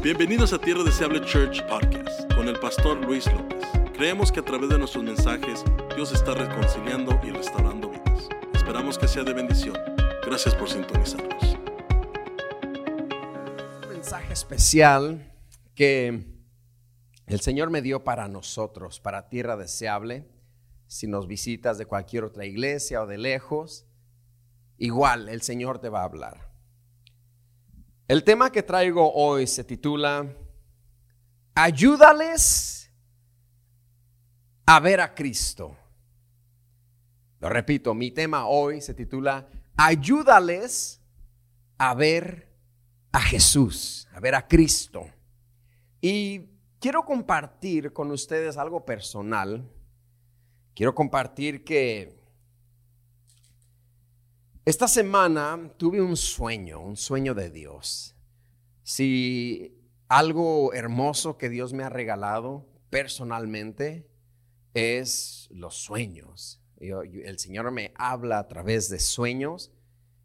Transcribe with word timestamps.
Bienvenidos 0.00 0.52
a 0.52 0.60
Tierra 0.60 0.84
Deseable 0.84 1.20
Church 1.22 1.60
Podcast 1.66 2.32
con 2.34 2.46
el 2.46 2.56
pastor 2.60 3.04
Luis 3.04 3.26
López. 3.32 3.64
Creemos 3.94 4.30
que 4.30 4.38
a 4.38 4.44
través 4.44 4.68
de 4.68 4.78
nuestros 4.78 5.02
mensajes 5.02 5.64
Dios 5.96 6.12
está 6.12 6.34
reconciliando 6.34 7.18
y 7.24 7.30
restaurando 7.30 7.90
vidas. 7.90 8.28
Esperamos 8.54 8.96
que 8.96 9.08
sea 9.08 9.24
de 9.24 9.32
bendición. 9.32 9.76
Gracias 10.24 10.54
por 10.54 10.70
sintonizarnos. 10.70 11.58
Un 13.82 13.88
mensaje 13.88 14.32
especial 14.32 15.34
que 15.74 16.26
el 17.26 17.40
Señor 17.40 17.70
me 17.70 17.82
dio 17.82 18.04
para 18.04 18.28
nosotros, 18.28 19.00
para 19.00 19.28
Tierra 19.28 19.56
Deseable. 19.56 20.28
Si 20.86 21.08
nos 21.08 21.26
visitas 21.26 21.76
de 21.76 21.86
cualquier 21.86 22.22
otra 22.22 22.46
iglesia 22.46 23.02
o 23.02 23.08
de 23.08 23.18
lejos, 23.18 23.84
igual 24.76 25.28
el 25.28 25.42
Señor 25.42 25.80
te 25.80 25.88
va 25.88 26.02
a 26.02 26.04
hablar. 26.04 26.47
El 28.08 28.24
tema 28.24 28.50
que 28.50 28.62
traigo 28.62 29.12
hoy 29.12 29.46
se 29.46 29.64
titula 29.64 30.34
Ayúdales 31.54 32.90
a 34.64 34.80
ver 34.80 35.02
a 35.02 35.14
Cristo. 35.14 35.76
Lo 37.38 37.50
repito, 37.50 37.92
mi 37.92 38.10
tema 38.10 38.46
hoy 38.46 38.80
se 38.80 38.94
titula 38.94 39.46
Ayúdales 39.76 41.02
a 41.76 41.92
ver 41.92 42.48
a 43.12 43.20
Jesús, 43.20 44.08
a 44.14 44.20
ver 44.20 44.34
a 44.34 44.48
Cristo. 44.48 45.04
Y 46.00 46.46
quiero 46.80 47.04
compartir 47.04 47.92
con 47.92 48.10
ustedes 48.10 48.56
algo 48.56 48.86
personal. 48.86 49.70
Quiero 50.74 50.94
compartir 50.94 51.62
que 51.62 52.17
esta 54.68 54.86
semana 54.86 55.72
tuve 55.78 56.02
un 56.02 56.14
sueño, 56.14 56.78
un 56.78 56.98
sueño 56.98 57.34
de 57.34 57.48
Dios. 57.48 58.14
Si 58.82 59.80
algo 60.08 60.74
hermoso 60.74 61.38
que 61.38 61.48
Dios 61.48 61.72
me 61.72 61.84
ha 61.84 61.88
regalado 61.88 62.68
personalmente 62.90 64.10
es 64.74 65.48
los 65.50 65.74
sueños. 65.74 66.62
el 66.80 67.38
Señor 67.38 67.70
me 67.70 67.94
habla 67.96 68.40
a 68.40 68.46
través 68.46 68.90
de 68.90 68.98
sueños 68.98 69.72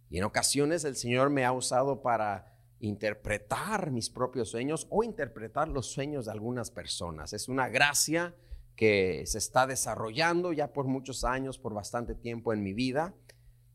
y 0.10 0.18
en 0.18 0.26
ocasiones 0.26 0.84
el 0.84 0.98
Señor 0.98 1.30
me 1.30 1.46
ha 1.46 1.54
usado 1.54 2.02
para 2.02 2.54
interpretar 2.82 3.92
mis 3.92 4.10
propios 4.10 4.50
sueños 4.50 4.88
o 4.90 5.06
interpretar 5.06 5.70
los 5.70 5.86
sueños 5.86 6.26
de 6.26 6.34
algunas 6.34 6.70
personas. 6.70 7.32
Es 7.32 7.48
una 7.48 7.70
gracia 7.70 8.36
que 8.76 9.24
se 9.26 9.38
está 9.38 9.68
desarrollando 9.68 10.52
ya 10.52 10.74
por 10.74 10.86
muchos 10.86 11.24
años, 11.24 11.58
por 11.60 11.74
bastante 11.74 12.14
tiempo 12.14 12.52
en 12.52 12.62
mi 12.62 12.74
vida. 12.74 13.16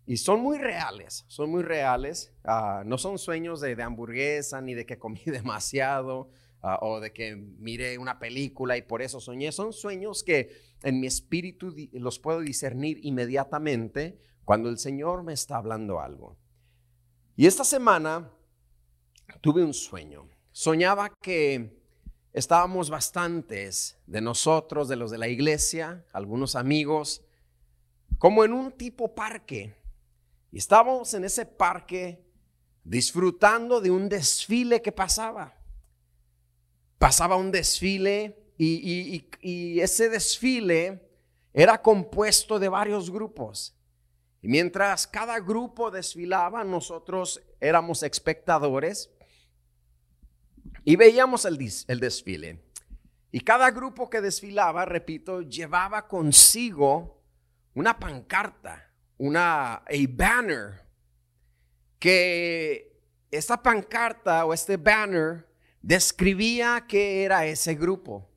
Y 0.08 0.16
son 0.16 0.40
muy 0.40 0.56
reales, 0.56 1.26
son 1.28 1.50
muy 1.50 1.62
reales. 1.62 2.32
Ah, 2.42 2.82
no 2.86 2.96
son 2.96 3.18
sueños 3.18 3.60
de, 3.60 3.80
hamburguesa 3.82 4.58
ni 4.62 4.72
de 4.72 4.86
que 4.86 4.98
comí 4.98 5.20
demasiado 5.26 6.30
ah, 6.62 6.78
o 6.80 6.98
de 6.98 7.12
que 7.12 7.36
miré 7.36 7.98
una 7.98 8.18
película 8.18 8.78
y 8.78 8.82
por 8.82 9.02
eso 9.02 9.20
soñé. 9.20 9.52
Son 9.52 9.74
sueños 9.74 10.22
que 10.24 10.50
en 10.82 10.98
mi 10.98 11.06
espíritu 11.06 11.74
los 11.92 12.18
puedo 12.18 12.40
discernir 12.40 12.98
inmediatamente 13.02 14.18
cuando 14.46 14.70
el 14.70 14.78
Señor 14.78 15.24
me 15.24 15.34
está 15.34 15.58
hablando 15.58 16.00
algo. 16.00 16.38
Y 17.36 17.46
esta 17.46 17.62
semana 17.62 18.32
tuve 19.42 19.62
un 19.62 19.74
sueño. 19.74 20.26
Soñaba 20.52 21.10
que 21.20 21.82
estábamos 22.32 22.88
bastantes 22.88 24.00
de 24.06 24.22
nosotros, 24.22 24.88
de 24.88 24.96
los 24.96 25.10
de 25.10 25.18
la 25.18 25.28
iglesia, 25.28 26.06
algunos 26.14 26.56
amigos, 26.56 27.26
como 28.16 28.42
en 28.42 28.54
un 28.54 28.72
tipo 28.72 29.14
parque 29.14 29.77
y 30.50 30.58
estábamos 30.58 31.12
en 31.14 31.24
ese 31.24 31.44
parque 31.44 32.24
disfrutando 32.84 33.80
de 33.80 33.90
un 33.90 34.08
desfile 34.08 34.80
que 34.80 34.92
pasaba. 34.92 35.54
Pasaba 36.98 37.36
un 37.36 37.50
desfile 37.50 38.52
y, 38.56 39.80
ese 39.80 40.08
desfile 40.08 41.06
era 41.52 41.80
compuesto 41.80 42.58
de 42.58 42.68
varios 42.68 43.10
grupos. 43.10 43.76
Y 44.40 44.48
mientras 44.48 45.06
cada 45.06 45.38
grupo 45.40 45.90
desfilaba, 45.90 46.64
nosotros 46.64 47.42
éramos 47.60 48.02
espectadores 48.02 49.10
y 50.84 50.96
veíamos 50.96 51.44
el, 51.44 51.58
el 51.88 52.00
desfile. 52.00 52.64
Y 53.30 53.40
cada 53.40 53.70
grupo 53.70 54.08
que 54.08 54.20
desfilaba, 54.20 54.86
repito, 54.86 55.42
llevaba 55.42 56.08
consigo 56.08 57.22
una 57.74 57.98
pancarta 57.98 58.87
una 59.18 59.74
a 59.74 59.84
banner 60.08 60.84
que 61.98 62.98
esta 63.30 63.62
pancarta 63.62 64.44
o 64.44 64.54
este 64.54 64.76
banner 64.76 65.46
describía 65.82 66.86
qué 66.88 67.24
era 67.24 67.44
ese 67.46 67.74
grupo. 67.74 68.30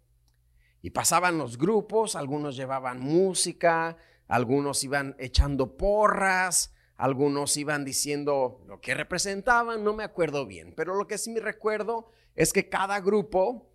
Y 0.81 0.89
pasaban 0.89 1.37
los 1.37 1.57
grupos, 1.57 2.15
algunos 2.15 2.55
llevaban 2.55 2.99
música, 2.99 3.97
algunos 4.27 4.83
iban 4.83 5.15
echando 5.19 5.77
porras, 5.77 6.73
algunos 6.97 7.55
iban 7.57 7.85
diciendo 7.85 8.63
lo 8.67 8.81
que 8.81 8.93
representaban, 8.93 9.83
no 9.83 9.93
me 9.93 10.03
acuerdo 10.03 10.45
bien, 10.45 10.73
pero 10.75 10.95
lo 10.95 11.07
que 11.07 11.17
sí 11.17 11.31
me 11.31 11.39
recuerdo 11.39 12.11
es 12.35 12.53
que 12.53 12.69
cada 12.69 12.99
grupo 12.99 13.71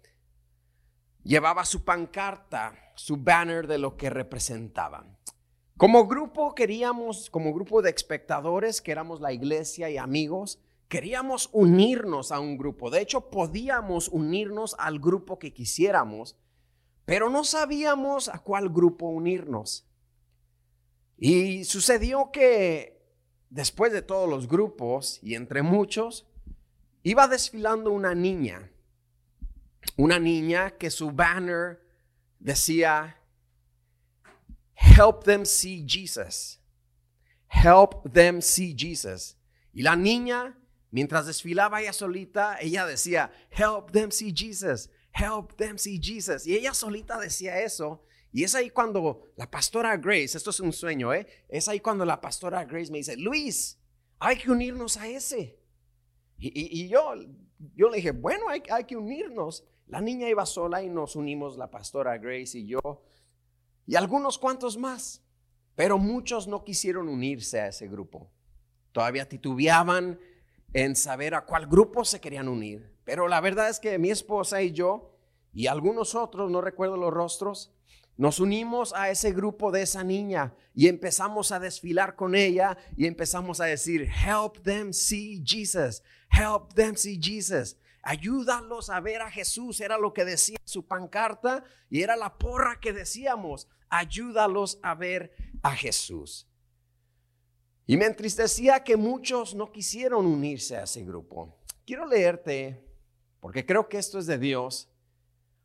llevaba 1.22 1.64
su 1.64 1.84
pancarta, 1.84 2.92
su 2.94 3.16
banner 3.16 3.66
de 3.66 3.78
lo 3.78 3.96
que 3.96 4.10
representaban. 4.10 5.16
Como 5.76 6.06
grupo 6.06 6.54
queríamos, 6.54 7.28
como 7.28 7.53
grupo 7.53 7.82
de 7.82 7.91
espectadores, 7.91 8.81
que 8.81 8.92
éramos 8.92 9.20
la 9.20 9.34
iglesia 9.34 9.91
y 9.91 9.98
amigos, 9.98 10.59
queríamos 10.88 11.50
unirnos 11.53 12.32
a 12.32 12.41
un 12.41 12.56
grupo. 12.56 12.88
De 12.88 13.03
hecho, 13.03 13.28
podíamos 13.28 14.09
unirnos 14.09 14.75
al 14.78 14.98
grupo 14.98 15.38
que 15.38 15.53
quisiéramos, 15.53 16.38
pero 17.04 17.28
no 17.28 17.44
sabíamos 17.44 18.31
a 18.31 18.38
cuál 18.38 18.70
grupo 18.70 19.06
unirnos. 19.09 19.86
Y 21.19 21.65
sucedió 21.65 22.31
que 22.32 22.97
después 23.50 23.92
de 23.92 24.00
todos 24.00 24.31
los 24.31 24.48
grupos 24.48 25.19
y 25.22 25.34
entre 25.34 25.60
muchos, 25.60 26.26
iba 27.03 27.28
desfilando 27.28 27.91
una 27.91 28.15
niña. 28.15 28.70
Una 29.98 30.19
niña 30.19 30.70
que 30.70 30.91
su 30.91 31.10
banner 31.10 31.82
decía 32.38 33.20
Help 34.76 35.25
them 35.25 35.44
see 35.44 35.84
Jesus. 35.87 36.60
Help 37.48 38.12
them 38.12 38.41
see 38.42 38.75
Jesus. 38.76 39.37
Y 39.72 39.82
la 39.82 39.97
niña, 39.97 40.59
mientras 40.91 41.26
desfilaba 41.26 41.81
ella 41.81 41.92
solita, 41.92 42.59
ella 42.60 42.86
decía, 42.86 43.31
Help 43.50 43.92
them 43.92 44.10
see 44.10 44.32
Jesus. 44.32 44.88
Help 45.12 45.56
them 45.56 45.78
see 45.78 45.98
Jesus. 45.98 46.47
Y 46.47 46.54
ella 46.56 46.75
solita 46.75 47.19
decía 47.19 47.60
eso. 47.60 48.03
Y 48.32 48.44
es 48.44 48.54
ahí 48.54 48.69
cuando 48.69 49.32
la 49.36 49.50
pastora 49.50 49.97
Grace, 49.97 50.36
esto 50.36 50.50
es 50.50 50.60
un 50.60 50.72
sueño, 50.72 51.15
¿eh? 51.15 51.26
Es 51.48 51.69
ahí 51.69 51.81
cuando 51.81 52.04
la 52.04 52.20
pastora 52.20 52.66
Grace 52.66 52.92
me 52.92 52.98
dice, 52.98 53.16
Luis, 53.16 53.78
hay 54.19 54.36
que 54.36 54.50
unirnos 54.50 54.98
a 54.98 55.09
ese. 55.09 55.59
Y, 56.38 56.86
yo, 56.88 57.15
yo 57.75 57.88
le 57.88 57.97
dije, 57.97 58.10
bueno, 58.10 58.50
hay, 58.50 58.62
hay 58.70 58.84
que 58.84 58.94
unirnos. 58.94 59.65
La 59.86 60.03
niña 60.03 60.28
iba 60.28 60.44
sola 60.44 60.82
y 60.82 60.91
nos 60.91 61.16
unimos, 61.16 61.56
la 61.56 61.70
pastora 61.70 62.19
Grace 62.19 62.59
y 62.59 62.66
yo 62.66 63.03
y 63.86 63.94
algunos 63.94 64.38
cuantos 64.38 64.76
más, 64.76 65.22
pero 65.74 65.98
muchos 65.98 66.48
no 66.48 66.64
quisieron 66.64 67.08
unirse 67.08 67.60
a 67.60 67.69
ese 67.69 67.88
grupo. 67.88 68.30
Todavía 68.92 69.28
titubeaban 69.28 70.19
en 70.72 70.97
saber 70.97 71.34
a 71.34 71.44
cuál 71.44 71.66
grupo 71.66 72.04
se 72.04 72.20
querían 72.20 72.48
unir. 72.48 72.94
Pero 73.04 73.28
la 73.28 73.41
verdad 73.41 73.69
es 73.69 73.78
que 73.78 73.98
mi 73.98 74.10
esposa 74.10 74.62
y 74.62 74.72
yo 74.72 75.16
y 75.52 75.69
algunos 75.69 76.14
otros, 76.14 76.50
no 76.50 76.60
recuerdo 76.60 76.97
los 76.97 77.12
rostros, 77.12 77.72
nos 78.16 78.41
unimos 78.41 78.94
a 78.94 79.10
ese 79.10 79.32
grupo 79.32 79.70
de 79.70 79.82
esa 79.82 80.03
niña 80.03 80.54
y 80.74 80.88
empezamos 80.88 81.53
a 81.53 81.60
desfilar 81.60 82.16
con 82.16 82.34
ella 82.34 82.76
y 82.97 83.06
empezamos 83.06 83.60
a 83.60 83.66
decir, 83.66 84.08
help 84.26 84.62
them 84.62 84.92
see 84.92 85.42
Jesus, 85.44 86.03
help 86.30 86.72
them 86.74 86.97
see 86.97 87.21
Jesus. 87.21 87.77
Ayúdalos 88.03 88.88
a 88.88 89.00
ver 89.00 89.21
a 89.21 89.30
Jesús, 89.30 89.80
era 89.80 89.98
lo 89.98 90.12
que 90.15 90.24
decía 90.24 90.59
su 90.65 90.86
pancarta 90.86 91.65
y 91.91 92.03
era 92.03 92.16
la 92.16 92.38
porra 92.38 92.80
que 92.80 92.92
decíamos 92.92 93.68
ayúdalos 93.88 94.78
a 94.83 94.94
ver 94.94 95.33
a 95.62 95.74
Jesús. 95.74 96.47
Y 97.86 97.97
me 97.97 98.06
entristecía 98.06 98.83
que 98.83 98.97
muchos 98.97 99.54
no 99.54 99.71
quisieron 99.71 100.27
unirse 100.27 100.77
a 100.77 100.84
ese 100.84 101.04
grupo. 101.04 101.60
Quiero 101.84 102.06
leerte, 102.06 102.84
porque 103.41 103.65
creo 103.65 103.88
que 103.88 103.98
esto 103.98 104.18
es 104.18 104.27
de 104.27 104.38
Dios, 104.38 104.88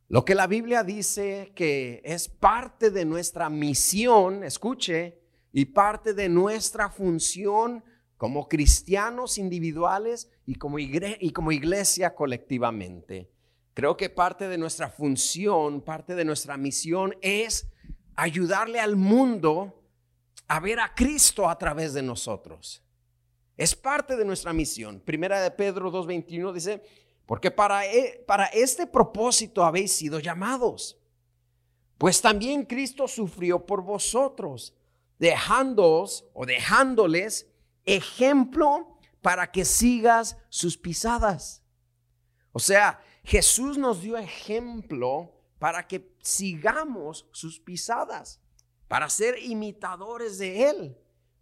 lo 0.07 0.25
que 0.25 0.35
la 0.35 0.45
Biblia 0.45 0.83
dice 0.83 1.53
que 1.55 2.01
es 2.03 2.27
parte 2.27 2.91
de 2.91 3.05
nuestra 3.05 3.49
misión, 3.49 4.43
escuche, 4.43 5.21
y 5.53 5.65
parte 5.65 6.13
de 6.13 6.29
nuestra 6.29 6.89
función 6.89 7.83
como 8.17 8.47
cristianos 8.47 9.37
individuales 9.37 10.29
y 10.45 10.55
como, 10.55 10.79
y 10.79 11.31
como 11.31 11.51
iglesia 11.51 12.13
colectivamente. 12.13 13.31
Creo 13.73 13.97
que 13.97 14.09
parte 14.09 14.47
de 14.47 14.57
nuestra 14.57 14.89
función, 14.89 15.81
parte 15.81 16.13
de 16.13 16.25
nuestra 16.25 16.57
misión 16.57 17.15
es 17.21 17.67
ayudarle 18.15 18.79
al 18.79 18.95
mundo 18.95 19.81
a 20.47 20.59
ver 20.59 20.79
a 20.79 20.93
Cristo 20.93 21.49
a 21.49 21.57
través 21.57 21.93
de 21.93 22.01
nosotros. 22.01 22.83
Es 23.57 23.75
parte 23.75 24.15
de 24.15 24.25
nuestra 24.25 24.53
misión. 24.53 24.99
Primera 24.99 25.41
de 25.41 25.51
Pedro 25.51 25.91
2.21 25.91 26.51
dice, 26.53 26.83
porque 27.25 27.51
para, 27.51 27.85
e, 27.85 28.23
para 28.27 28.47
este 28.47 28.87
propósito 28.87 29.63
habéis 29.63 29.91
sido 29.93 30.19
llamados. 30.19 30.97
Pues 31.97 32.21
también 32.21 32.65
Cristo 32.65 33.07
sufrió 33.07 33.65
por 33.65 33.83
vosotros, 33.83 34.73
dejándoos 35.19 36.25
o 36.33 36.45
dejándoles 36.45 37.47
ejemplo 37.85 38.97
para 39.21 39.51
que 39.51 39.65
sigas 39.65 40.37
sus 40.49 40.77
pisadas. 40.77 41.63
O 42.51 42.59
sea, 42.59 42.99
Jesús 43.23 43.77
nos 43.77 44.01
dio 44.01 44.17
ejemplo 44.17 45.31
para 45.61 45.87
que 45.87 46.17
sigamos 46.23 47.29
sus 47.31 47.59
pisadas, 47.59 48.41
para 48.87 49.07
ser 49.11 49.37
imitadores 49.37 50.39
de 50.39 50.67
Él, 50.67 50.97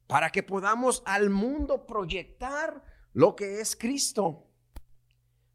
para 0.08 0.30
que 0.30 0.44
podamos 0.44 1.02
al 1.06 1.30
mundo 1.30 1.86
proyectar 1.86 2.84
lo 3.14 3.34
que 3.34 3.62
es 3.62 3.78
Cristo. 3.78 4.46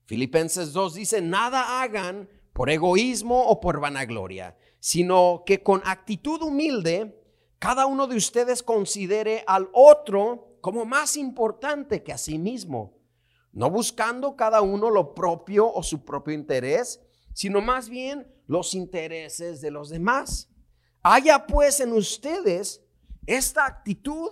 Filipenses 0.06 0.72
2 0.72 0.94
dice, 0.94 1.20
nada 1.20 1.82
hagan 1.82 2.26
por 2.54 2.70
egoísmo 2.70 3.48
o 3.48 3.60
por 3.60 3.80
vanagloria, 3.80 4.56
sino 4.80 5.42
que 5.44 5.62
con 5.62 5.82
actitud 5.84 6.40
humilde 6.40 7.22
cada 7.58 7.84
uno 7.84 8.06
de 8.06 8.16
ustedes 8.16 8.62
considere 8.62 9.44
al 9.46 9.68
otro 9.74 10.56
como 10.62 10.86
más 10.86 11.18
importante 11.18 12.02
que 12.02 12.14
a 12.14 12.18
sí 12.18 12.38
mismo, 12.38 12.96
no 13.52 13.68
buscando 13.68 14.36
cada 14.36 14.62
uno 14.62 14.88
lo 14.88 15.14
propio 15.14 15.70
o 15.70 15.82
su 15.82 16.02
propio 16.02 16.32
interés, 16.32 17.03
sino 17.34 17.60
más 17.60 17.90
bien 17.90 18.26
los 18.46 18.74
intereses 18.74 19.60
de 19.60 19.70
los 19.70 19.90
demás. 19.90 20.48
Haya 21.02 21.46
pues 21.46 21.80
en 21.80 21.92
ustedes 21.92 22.80
esta 23.26 23.66
actitud 23.66 24.30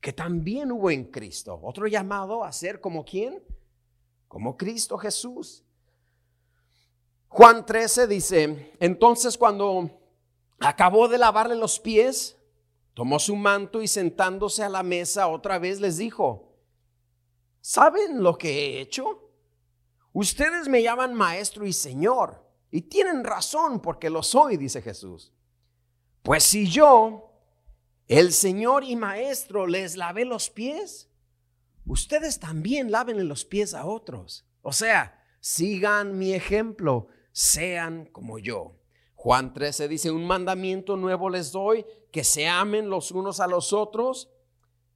que 0.00 0.12
también 0.12 0.72
hubo 0.72 0.90
en 0.90 1.04
Cristo. 1.04 1.60
Otro 1.62 1.86
llamado 1.86 2.42
a 2.42 2.50
ser 2.52 2.80
como 2.80 3.04
quién? 3.04 3.42
Como 4.26 4.56
Cristo 4.56 4.98
Jesús. 4.98 5.62
Juan 7.28 7.64
13 7.66 8.06
dice, 8.06 8.72
entonces 8.80 9.36
cuando 9.38 9.90
acabó 10.60 11.08
de 11.08 11.18
lavarle 11.18 11.56
los 11.56 11.80
pies, 11.80 12.36
tomó 12.94 13.18
su 13.18 13.34
manto 13.36 13.82
y 13.82 13.88
sentándose 13.88 14.62
a 14.62 14.68
la 14.68 14.82
mesa 14.82 15.26
otra 15.28 15.58
vez 15.58 15.80
les 15.80 15.96
dijo, 15.96 16.54
¿saben 17.60 18.22
lo 18.22 18.38
que 18.38 18.50
he 18.50 18.80
hecho? 18.80 19.23
Ustedes 20.14 20.68
me 20.68 20.80
llaman 20.80 21.12
maestro 21.12 21.66
y 21.66 21.72
señor, 21.72 22.48
y 22.70 22.82
tienen 22.82 23.24
razón 23.24 23.80
porque 23.80 24.10
lo 24.10 24.22
soy, 24.22 24.56
dice 24.56 24.80
Jesús. 24.80 25.32
Pues 26.22 26.44
si 26.44 26.68
yo, 26.68 27.32
el 28.06 28.32
Señor 28.32 28.84
y 28.84 28.94
Maestro, 28.94 29.66
les 29.66 29.96
lavé 29.96 30.24
los 30.24 30.50
pies, 30.50 31.10
ustedes 31.84 32.38
también 32.38 32.92
laven 32.92 33.26
los 33.26 33.44
pies 33.44 33.74
a 33.74 33.86
otros. 33.86 34.46
O 34.62 34.72
sea, 34.72 35.20
sigan 35.40 36.16
mi 36.16 36.32
ejemplo, 36.32 37.08
sean 37.32 38.06
como 38.06 38.38
yo. 38.38 38.78
Juan 39.16 39.52
13 39.52 39.88
dice, 39.88 40.12
un 40.12 40.28
mandamiento 40.28 40.96
nuevo 40.96 41.28
les 41.28 41.50
doy, 41.50 41.84
que 42.12 42.22
se 42.22 42.46
amen 42.46 42.88
los 42.88 43.10
unos 43.10 43.40
a 43.40 43.48
los 43.48 43.72
otros, 43.72 44.30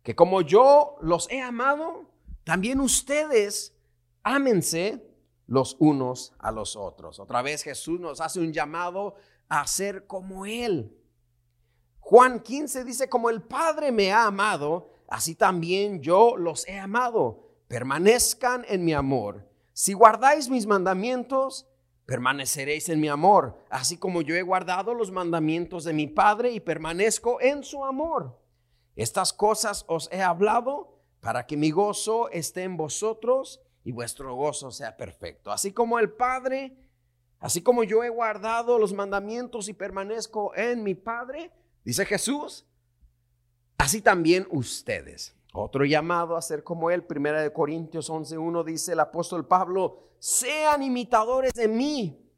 que 0.05 0.15
como 0.15 0.43
yo 0.43 0.95
los 1.01 1.29
he 1.29 1.41
amado, 1.41 2.09
también 2.45 2.81
ustedes 2.81 3.77
ámense 4.23 5.08
los 5.49 5.77
unos 5.81 6.35
a 6.39 6.53
los 6.53 6.77
otros. 6.77 7.19
Otra 7.19 7.43
vez 7.43 7.65
Jesús 7.65 7.99
nos 7.99 8.21
hace 8.21 8.39
un 8.39 8.53
llamado 8.53 9.17
a 9.49 9.67
ser 9.67 10.07
como 10.07 10.47
Él. 10.47 10.95
Juan 11.99 12.41
15 12.41 12.85
dice, 12.85 13.09
como 13.09 13.31
el 13.31 13.43
Padre 13.43 13.91
me 13.91 14.13
ha 14.13 14.27
amado, 14.27 14.93
así 15.09 15.35
también 15.35 16.01
yo 16.01 16.37
los 16.37 16.69
he 16.69 16.79
amado. 16.79 17.49
Permanezcan 17.67 18.65
en 18.69 18.85
mi 18.85 18.93
amor. 18.93 19.49
Si 19.73 19.95
guardáis 19.95 20.49
mis 20.49 20.67
mandamientos, 20.67 21.67
permaneceréis 22.05 22.89
en 22.89 23.01
mi 23.01 23.09
amor, 23.09 23.59
así 23.71 23.97
como 23.97 24.23
yo 24.23 24.35
he 24.35 24.43
guardado 24.43 24.95
los 24.95 25.11
mandamientos 25.11 25.85
de 25.85 25.93
mi 25.93 26.07
Padre 26.07 26.53
y 26.53 26.61
permanezco 26.61 27.41
en 27.41 27.65
su 27.65 27.85
amor. 27.85 28.39
Estas 28.97 29.33
cosas 29.33 29.85
os 29.89 30.11
he 30.13 30.23
hablado 30.23 30.99
para 31.21 31.47
que 31.47 31.57
mi 31.57 31.71
gozo 31.71 32.29
esté 32.31 32.65
en 32.65 32.77
vosotros 32.77 33.61
y 33.89 33.93
vuestro 33.93 34.35
gozo 34.35 34.71
sea 34.71 34.97
perfecto. 34.97 35.51
Así 35.51 35.73
como 35.73 35.99
el 35.99 36.11
Padre, 36.11 36.77
así 37.41 37.63
como 37.63 37.85
yo 37.85 38.05
he 38.05 38.11
guardado 38.11 38.79
los 38.79 38.93
mandamientos 38.93 39.69
y 39.69 39.73
permanezco 39.73 40.55
en 40.55 40.83
mi 40.83 40.95
Padre, 40.95 41.53
Dice 41.89 42.05
Jesús, 42.05 42.67
así 43.79 44.03
también 44.03 44.47
ustedes. 44.51 45.35
Otro 45.55 45.87
llamado 45.87 46.37
a 46.37 46.43
ser 46.43 46.63
como 46.63 46.91
él, 46.91 47.03
Primera 47.03 47.41
de 47.41 47.51
Corintios 47.51 48.11
11.1 48.11 48.63
dice 48.63 48.93
el 48.93 49.01
apóstol 49.01 49.47
Pablo, 49.47 50.11
sean 50.19 50.83
imitadores 50.83 51.55
de 51.55 51.67
mí, 51.67 52.31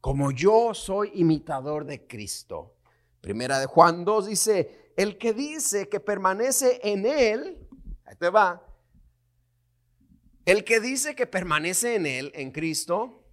como 0.00 0.30
yo 0.30 0.72
soy 0.72 1.10
imitador 1.16 1.84
de 1.84 2.06
Cristo. 2.06 2.76
Primera 3.20 3.58
de 3.58 3.66
Juan 3.66 4.06
2 4.06 4.26
dice, 4.28 4.92
el 4.96 5.18
que 5.18 5.34
dice 5.34 5.90
que 5.90 6.00
permanece 6.00 6.80
en 6.82 7.04
él, 7.04 7.68
ahí 8.06 8.16
te 8.16 8.30
va, 8.30 8.66
el 10.44 10.64
que 10.64 10.80
dice 10.80 11.14
que 11.14 11.26
permanece 11.26 11.94
en 11.94 12.06
él, 12.06 12.32
en 12.34 12.50
Cristo, 12.50 13.24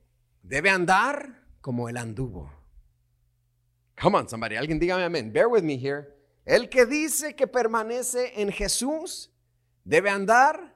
debe 0.43 0.69
andar 0.69 1.43
como 1.61 1.89
él 1.89 1.97
anduvo. 1.97 2.51
Come 4.01 4.17
on, 4.17 4.29
somebody. 4.29 4.55
Alguien 4.55 4.79
dígame 4.79 5.03
amén. 5.03 5.31
Bear 5.31 5.47
with 5.47 5.63
me 5.63 5.75
here. 5.75 6.07
El 6.45 6.69
que 6.69 6.85
dice 6.85 7.35
que 7.35 7.47
permanece 7.47 8.41
en 8.41 8.51
Jesús 8.51 9.31
debe 9.83 10.09
andar 10.09 10.75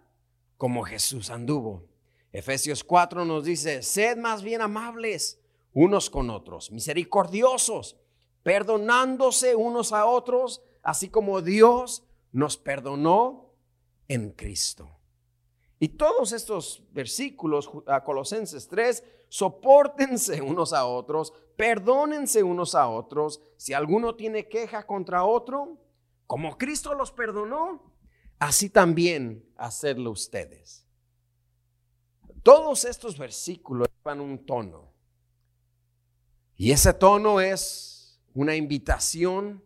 como 0.58 0.84
Jesús 0.84 1.30
anduvo. 1.30 1.88
Efesios 2.32 2.84
4 2.84 3.26
nos 3.26 3.46
dice, 3.46 3.82
sed 3.82 4.18
más 4.18 4.44
bien 4.44 4.62
amables 4.62 5.40
unos 5.74 6.10
con 6.10 6.30
otros, 6.30 6.72
misericordiosos, 6.72 7.98
perdonándose 8.44 9.56
unos 9.56 9.92
a 9.92 10.06
otros, 10.06 10.62
así 10.84 11.10
como 11.10 11.42
Dios 11.42 12.04
nos 12.32 12.58
perdonó 12.58 13.54
en 14.08 14.32
Cristo. 14.32 14.95
Y 15.80 15.90
todos 15.90 16.32
estos 16.32 16.84
versículos, 16.92 17.70
a 17.88 18.04
Colosenses 18.04 18.68
3, 18.68 19.04
soportense 19.28 20.42
unos 20.42 20.72
a 20.72 20.86
otros, 20.86 21.34
perdónense 21.58 22.44
unos 22.44 22.76
a 22.76 22.88
otros. 22.88 23.42
Si 23.58 23.74
alguno 23.74 24.16
tiene 24.16 24.48
queja 24.48 24.88
contra 24.88 25.26
otro, 25.26 25.78
como 26.28 26.58
Cristo 26.58 26.94
los 26.94 27.12
perdonó, 27.12 27.94
así 28.40 28.70
también 28.70 29.46
hacerlo 29.58 30.12
ustedes. 30.12 30.88
Todos 32.42 32.86
estos 32.86 33.18
versículos 33.18 33.90
van 34.04 34.22
un 34.22 34.46
tono. 34.46 34.94
Y 36.56 36.72
ese 36.72 36.94
tono 36.94 37.42
es 37.42 38.22
una 38.34 38.56
invitación, 38.56 39.62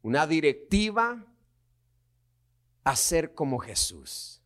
una 0.00 0.26
directiva 0.26 1.26
a 2.84 2.96
ser 2.96 3.34
como 3.34 3.58
Jesús 3.58 4.41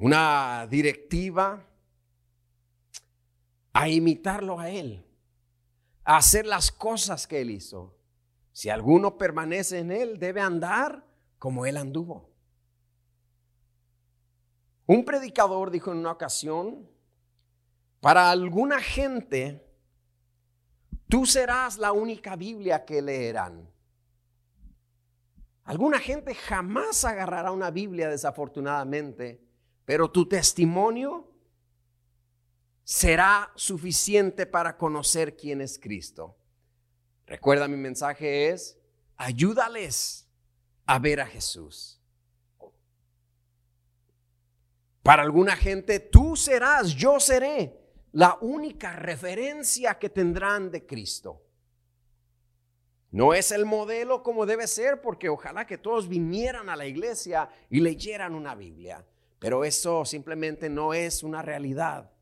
una 0.00 0.66
directiva 0.66 1.62
a 3.74 3.88
imitarlo 3.88 4.58
a 4.58 4.70
Él, 4.70 5.04
a 6.04 6.16
hacer 6.16 6.46
las 6.46 6.72
cosas 6.72 7.26
que 7.26 7.42
Él 7.42 7.50
hizo. 7.50 7.94
Si 8.50 8.70
alguno 8.70 9.18
permanece 9.18 9.78
en 9.78 9.92
Él, 9.92 10.18
debe 10.18 10.40
andar 10.40 11.06
como 11.38 11.66
Él 11.66 11.76
anduvo. 11.76 12.30
Un 14.86 15.04
predicador 15.04 15.70
dijo 15.70 15.92
en 15.92 15.98
una 15.98 16.12
ocasión, 16.12 16.88
para 18.00 18.30
alguna 18.30 18.80
gente, 18.80 19.70
tú 21.10 21.26
serás 21.26 21.76
la 21.76 21.92
única 21.92 22.36
Biblia 22.36 22.86
que 22.86 23.02
leerán. 23.02 23.70
Alguna 25.64 25.98
gente 25.98 26.34
jamás 26.34 27.04
agarrará 27.04 27.52
una 27.52 27.70
Biblia 27.70 28.08
desafortunadamente 28.08 29.49
pero 29.90 30.08
tu 30.08 30.24
testimonio 30.24 31.28
será 32.84 33.50
suficiente 33.56 34.46
para 34.46 34.76
conocer 34.76 35.36
quién 35.36 35.60
es 35.60 35.80
Cristo. 35.80 36.38
Recuerda, 37.26 37.66
mi 37.66 37.76
mensaje 37.76 38.50
es, 38.50 38.78
ayúdales 39.16 40.28
a 40.86 41.00
ver 41.00 41.20
a 41.20 41.26
Jesús. 41.26 42.00
Para 45.02 45.24
alguna 45.24 45.56
gente, 45.56 45.98
tú 45.98 46.36
serás, 46.36 46.94
yo 46.94 47.18
seré 47.18 47.76
la 48.12 48.38
única 48.42 48.92
referencia 48.92 49.98
que 49.98 50.08
tendrán 50.08 50.70
de 50.70 50.86
Cristo. 50.86 51.42
No 53.10 53.34
es 53.34 53.50
el 53.50 53.66
modelo 53.66 54.22
como 54.22 54.46
debe 54.46 54.68
ser, 54.68 55.00
porque 55.00 55.28
ojalá 55.28 55.66
que 55.66 55.78
todos 55.78 56.08
vinieran 56.08 56.68
a 56.68 56.76
la 56.76 56.86
iglesia 56.86 57.50
y 57.68 57.80
leyeran 57.80 58.36
una 58.36 58.54
Biblia. 58.54 59.04
Pero 59.40 59.64
eso 59.64 60.04
simplemente 60.04 60.70
no 60.70 60.94
es 60.94 61.24
una 61.24 61.42
realidad. 61.42 62.12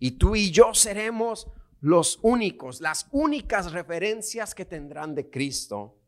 Y 0.00 0.12
tú 0.12 0.34
y 0.34 0.50
yo 0.50 0.74
seremos 0.74 1.46
los 1.80 2.18
únicos, 2.22 2.80
las 2.80 3.06
únicas 3.12 3.70
referencias 3.70 4.56
que 4.56 4.64
tendrán 4.64 5.14
de 5.14 5.30
Cristo. 5.30 6.00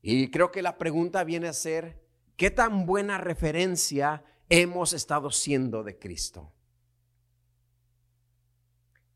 Y 0.00 0.30
creo 0.30 0.50
que 0.50 0.62
la 0.62 0.78
pregunta 0.78 1.22
viene 1.22 1.48
a 1.48 1.52
ser, 1.52 2.02
¿qué 2.36 2.50
tan 2.50 2.86
buena 2.86 3.18
referencia 3.18 4.24
hemos 4.52 4.92
estado 4.92 5.30
siendo 5.30 5.82
de 5.82 5.98
Cristo. 5.98 6.52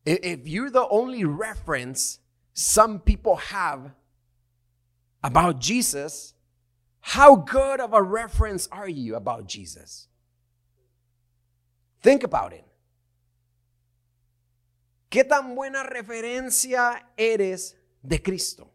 If 0.03 0.47
you're 0.47 0.71
the 0.71 0.87
only 0.89 1.25
reference 1.25 2.19
some 2.53 2.99
people 2.99 3.35
have 3.35 3.93
about 5.21 5.59
Jesus, 5.59 6.33
how 7.07 7.35
good 7.35 7.79
of 7.79 7.93
a 7.93 8.01
reference 8.01 8.67
are 8.69 8.89
you 8.89 9.15
about 9.15 9.47
Jesus? 9.47 10.09
Think 12.01 12.23
about 12.23 12.51
it. 12.51 12.65
¿Qué 15.09 15.23
tan 15.23 15.55
buena 15.55 15.83
referencia 15.83 17.07
eres 17.15 17.77
de 18.03 18.21
Cristo? 18.21 18.69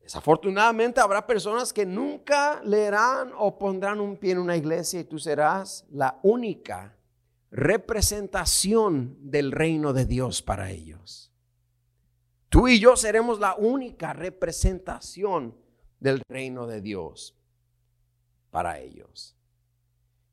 Desafortunadamente 0.00 1.00
habrá 1.00 1.26
personas 1.26 1.70
que 1.70 1.84
nunca 1.84 2.62
leerán 2.64 3.32
o 3.36 3.58
pondrán 3.58 4.00
un 4.00 4.16
pie 4.16 4.32
en 4.32 4.38
una 4.38 4.56
iglesia 4.56 5.00
y 5.00 5.04
tú 5.04 5.18
serás 5.18 5.84
la 5.90 6.18
única 6.22 6.96
representación 7.50 9.18
del 9.20 9.52
reino 9.52 9.92
de 9.92 10.06
Dios 10.06 10.40
para 10.40 10.70
ellos. 10.70 11.31
Tú 12.52 12.68
y 12.68 12.78
yo 12.78 12.96
seremos 12.96 13.40
la 13.40 13.54
única 13.54 14.12
representación 14.12 15.56
del 15.98 16.20
reino 16.28 16.66
de 16.66 16.82
Dios 16.82 17.34
para 18.50 18.78
ellos. 18.78 19.34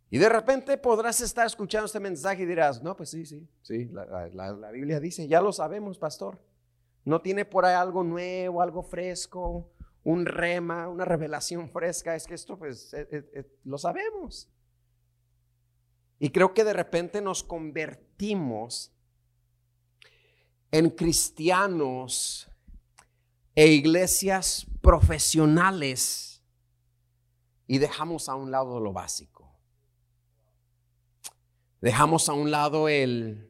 Y 0.09 0.17
de 0.17 0.27
repente 0.27 0.77
podrás 0.77 1.21
estar 1.21 1.47
escuchando 1.47 1.85
este 1.85 2.01
mensaje 2.01 2.43
y 2.43 2.45
dirás, 2.45 2.83
no, 2.83 2.97
pues 2.97 3.11
sí, 3.11 3.25
sí, 3.25 3.47
sí, 3.61 3.85
la, 3.85 4.69
Biblia 4.73 4.99
dice, 4.99 5.29
ya 5.29 5.39
lo 5.39 5.53
sabemos, 5.53 5.97
pastor. 5.97 6.37
No 7.05 7.21
tiene 7.21 7.45
por 7.45 7.63
ahí 7.63 7.75
algo 7.75 8.03
nuevo, 8.03 8.61
algo 8.61 8.83
fresco, 8.83 9.71
un 10.03 10.25
rema, 10.25 10.89
una 10.89 11.05
revelación 11.05 11.69
fresca. 11.69 12.17
Es 12.17 12.27
que 12.27 12.33
esto, 12.33 12.59
pues, 12.59 12.93
eh, 12.95 13.07
eh, 13.11 13.29
eh, 13.33 13.59
lo 13.63 13.77
sabemos. 13.77 14.49
Y 16.19 16.31
creo 16.31 16.53
que 16.53 16.65
de 16.65 16.73
repente 16.73 17.21
nos 17.21 17.43
convertimos 17.45 18.91
en 20.71 20.89
cristianos 20.89 22.49
e 23.55 23.67
iglesias 23.67 24.67
profesionales 24.81 26.41
y 27.67 27.77
dejamos 27.77 28.29
a 28.29 28.35
un 28.35 28.51
lado 28.51 28.79
lo 28.79 28.93
básico. 28.93 29.39
Dejamos 31.81 32.27
a 32.29 32.33
un 32.33 32.51
lado 32.51 32.89
el 32.89 33.49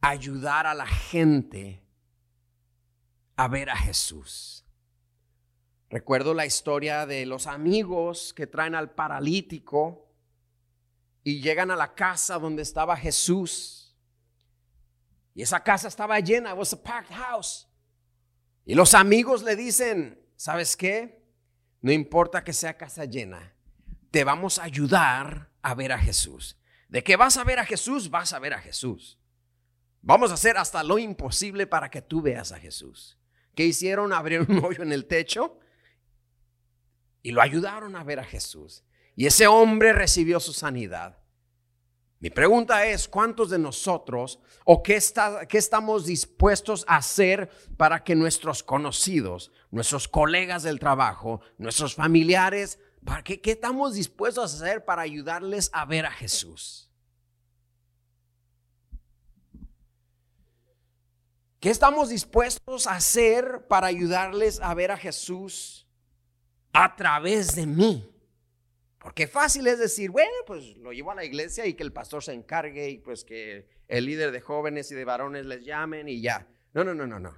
ayudar 0.00 0.66
a 0.66 0.74
la 0.74 0.86
gente 0.86 1.82
a 3.36 3.48
ver 3.48 3.70
a 3.70 3.76
Jesús. 3.76 4.64
Recuerdo 5.90 6.32
la 6.32 6.46
historia 6.46 7.06
de 7.06 7.26
los 7.26 7.46
amigos 7.46 8.32
que 8.34 8.46
traen 8.46 8.74
al 8.74 8.92
paralítico 8.92 10.08
y 11.22 11.40
llegan 11.40 11.70
a 11.70 11.76
la 11.76 11.94
casa 11.94 12.38
donde 12.38 12.62
estaba 12.62 12.96
Jesús. 12.96 13.81
Y 15.34 15.42
esa 15.42 15.62
casa 15.62 15.88
estaba 15.88 16.18
llena, 16.20 16.54
was 16.54 16.72
a 16.72 16.82
packed 16.82 17.14
house. 17.14 17.68
Y 18.64 18.74
los 18.74 18.94
amigos 18.94 19.42
le 19.42 19.56
dicen, 19.56 20.20
¿sabes 20.36 20.76
qué? 20.76 21.22
No 21.80 21.90
importa 21.90 22.44
que 22.44 22.52
sea 22.52 22.76
casa 22.76 23.04
llena, 23.04 23.54
te 24.10 24.24
vamos 24.24 24.58
a 24.58 24.64
ayudar 24.64 25.50
a 25.62 25.74
ver 25.74 25.92
a 25.92 25.98
Jesús. 25.98 26.58
De 26.88 27.02
que 27.02 27.16
vas 27.16 27.36
a 27.38 27.44
ver 27.44 27.58
a 27.58 27.64
Jesús, 27.64 28.10
vas 28.10 28.32
a 28.32 28.38
ver 28.38 28.52
a 28.52 28.60
Jesús. 28.60 29.18
Vamos 30.02 30.30
a 30.30 30.34
hacer 30.34 30.56
hasta 30.58 30.82
lo 30.82 30.98
imposible 30.98 31.66
para 31.66 31.90
que 31.90 32.02
tú 32.02 32.20
veas 32.20 32.52
a 32.52 32.58
Jesús. 32.58 33.18
¿Qué 33.54 33.64
hicieron? 33.64 34.12
Abrieron 34.12 34.50
un 34.50 34.64
hoyo 34.64 34.82
en 34.82 34.92
el 34.92 35.06
techo 35.06 35.58
y 37.22 37.30
lo 37.30 37.40
ayudaron 37.40 37.96
a 37.96 38.04
ver 38.04 38.20
a 38.20 38.24
Jesús. 38.24 38.84
Y 39.14 39.26
ese 39.26 39.46
hombre 39.46 39.92
recibió 39.92 40.40
su 40.40 40.52
sanidad. 40.52 41.18
Mi 42.22 42.30
pregunta 42.30 42.86
es, 42.86 43.08
¿cuántos 43.08 43.50
de 43.50 43.58
nosotros 43.58 44.38
o 44.64 44.80
qué, 44.80 44.94
está, 44.94 45.44
qué 45.48 45.58
estamos 45.58 46.06
dispuestos 46.06 46.84
a 46.86 46.98
hacer 46.98 47.50
para 47.76 48.04
que 48.04 48.14
nuestros 48.14 48.62
conocidos, 48.62 49.50
nuestros 49.72 50.06
colegas 50.06 50.62
del 50.62 50.78
trabajo, 50.78 51.40
nuestros 51.58 51.96
familiares, 51.96 52.78
para 53.04 53.24
qué, 53.24 53.40
qué 53.40 53.50
estamos 53.50 53.94
dispuestos 53.94 54.52
a 54.52 54.54
hacer 54.54 54.84
para 54.84 55.02
ayudarles 55.02 55.68
a 55.72 55.84
ver 55.84 56.06
a 56.06 56.12
Jesús? 56.12 56.92
¿Qué 61.58 61.70
estamos 61.70 62.10
dispuestos 62.10 62.86
a 62.86 62.92
hacer 62.92 63.66
para 63.66 63.88
ayudarles 63.88 64.60
a 64.60 64.72
ver 64.74 64.92
a 64.92 64.96
Jesús 64.96 65.88
a 66.72 66.94
través 66.94 67.56
de 67.56 67.66
mí? 67.66 68.11
Porque 69.02 69.26
fácil 69.26 69.66
es 69.66 69.80
decir, 69.80 70.10
bueno, 70.10 70.30
pues 70.46 70.76
lo 70.76 70.92
llevo 70.92 71.10
a 71.10 71.16
la 71.16 71.24
iglesia 71.24 71.66
y 71.66 71.74
que 71.74 71.82
el 71.82 71.92
pastor 71.92 72.22
se 72.22 72.32
encargue 72.32 72.88
y 72.88 72.98
pues 72.98 73.24
que 73.24 73.68
el 73.88 74.06
líder 74.06 74.30
de 74.30 74.40
jóvenes 74.40 74.92
y 74.92 74.94
de 74.94 75.04
varones 75.04 75.44
les 75.44 75.64
llamen 75.64 76.08
y 76.08 76.22
ya. 76.22 76.46
No, 76.72 76.84
no, 76.84 76.94
no, 76.94 77.04
no, 77.08 77.18
no. 77.18 77.36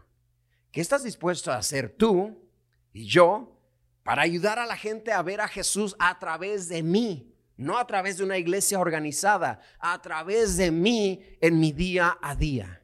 ¿Qué 0.70 0.82
estás 0.82 1.04
dispuesto 1.04 1.50
a 1.50 1.56
hacer 1.56 1.88
tú 1.88 2.50
y 2.92 3.06
yo 3.06 3.58
para 4.02 4.20
ayudar 4.20 4.58
a 4.58 4.66
la 4.66 4.76
gente 4.76 5.10
a 5.10 5.22
ver 5.22 5.40
a 5.40 5.48
Jesús 5.48 5.96
a 5.98 6.18
través 6.18 6.68
de 6.68 6.82
mí? 6.82 7.34
No 7.56 7.78
a 7.78 7.86
través 7.86 8.18
de 8.18 8.24
una 8.24 8.36
iglesia 8.36 8.78
organizada, 8.78 9.60
a 9.78 10.02
través 10.02 10.58
de 10.58 10.70
mí 10.70 11.24
en 11.40 11.58
mi 11.58 11.72
día 11.72 12.18
a 12.20 12.36
día. 12.36 12.83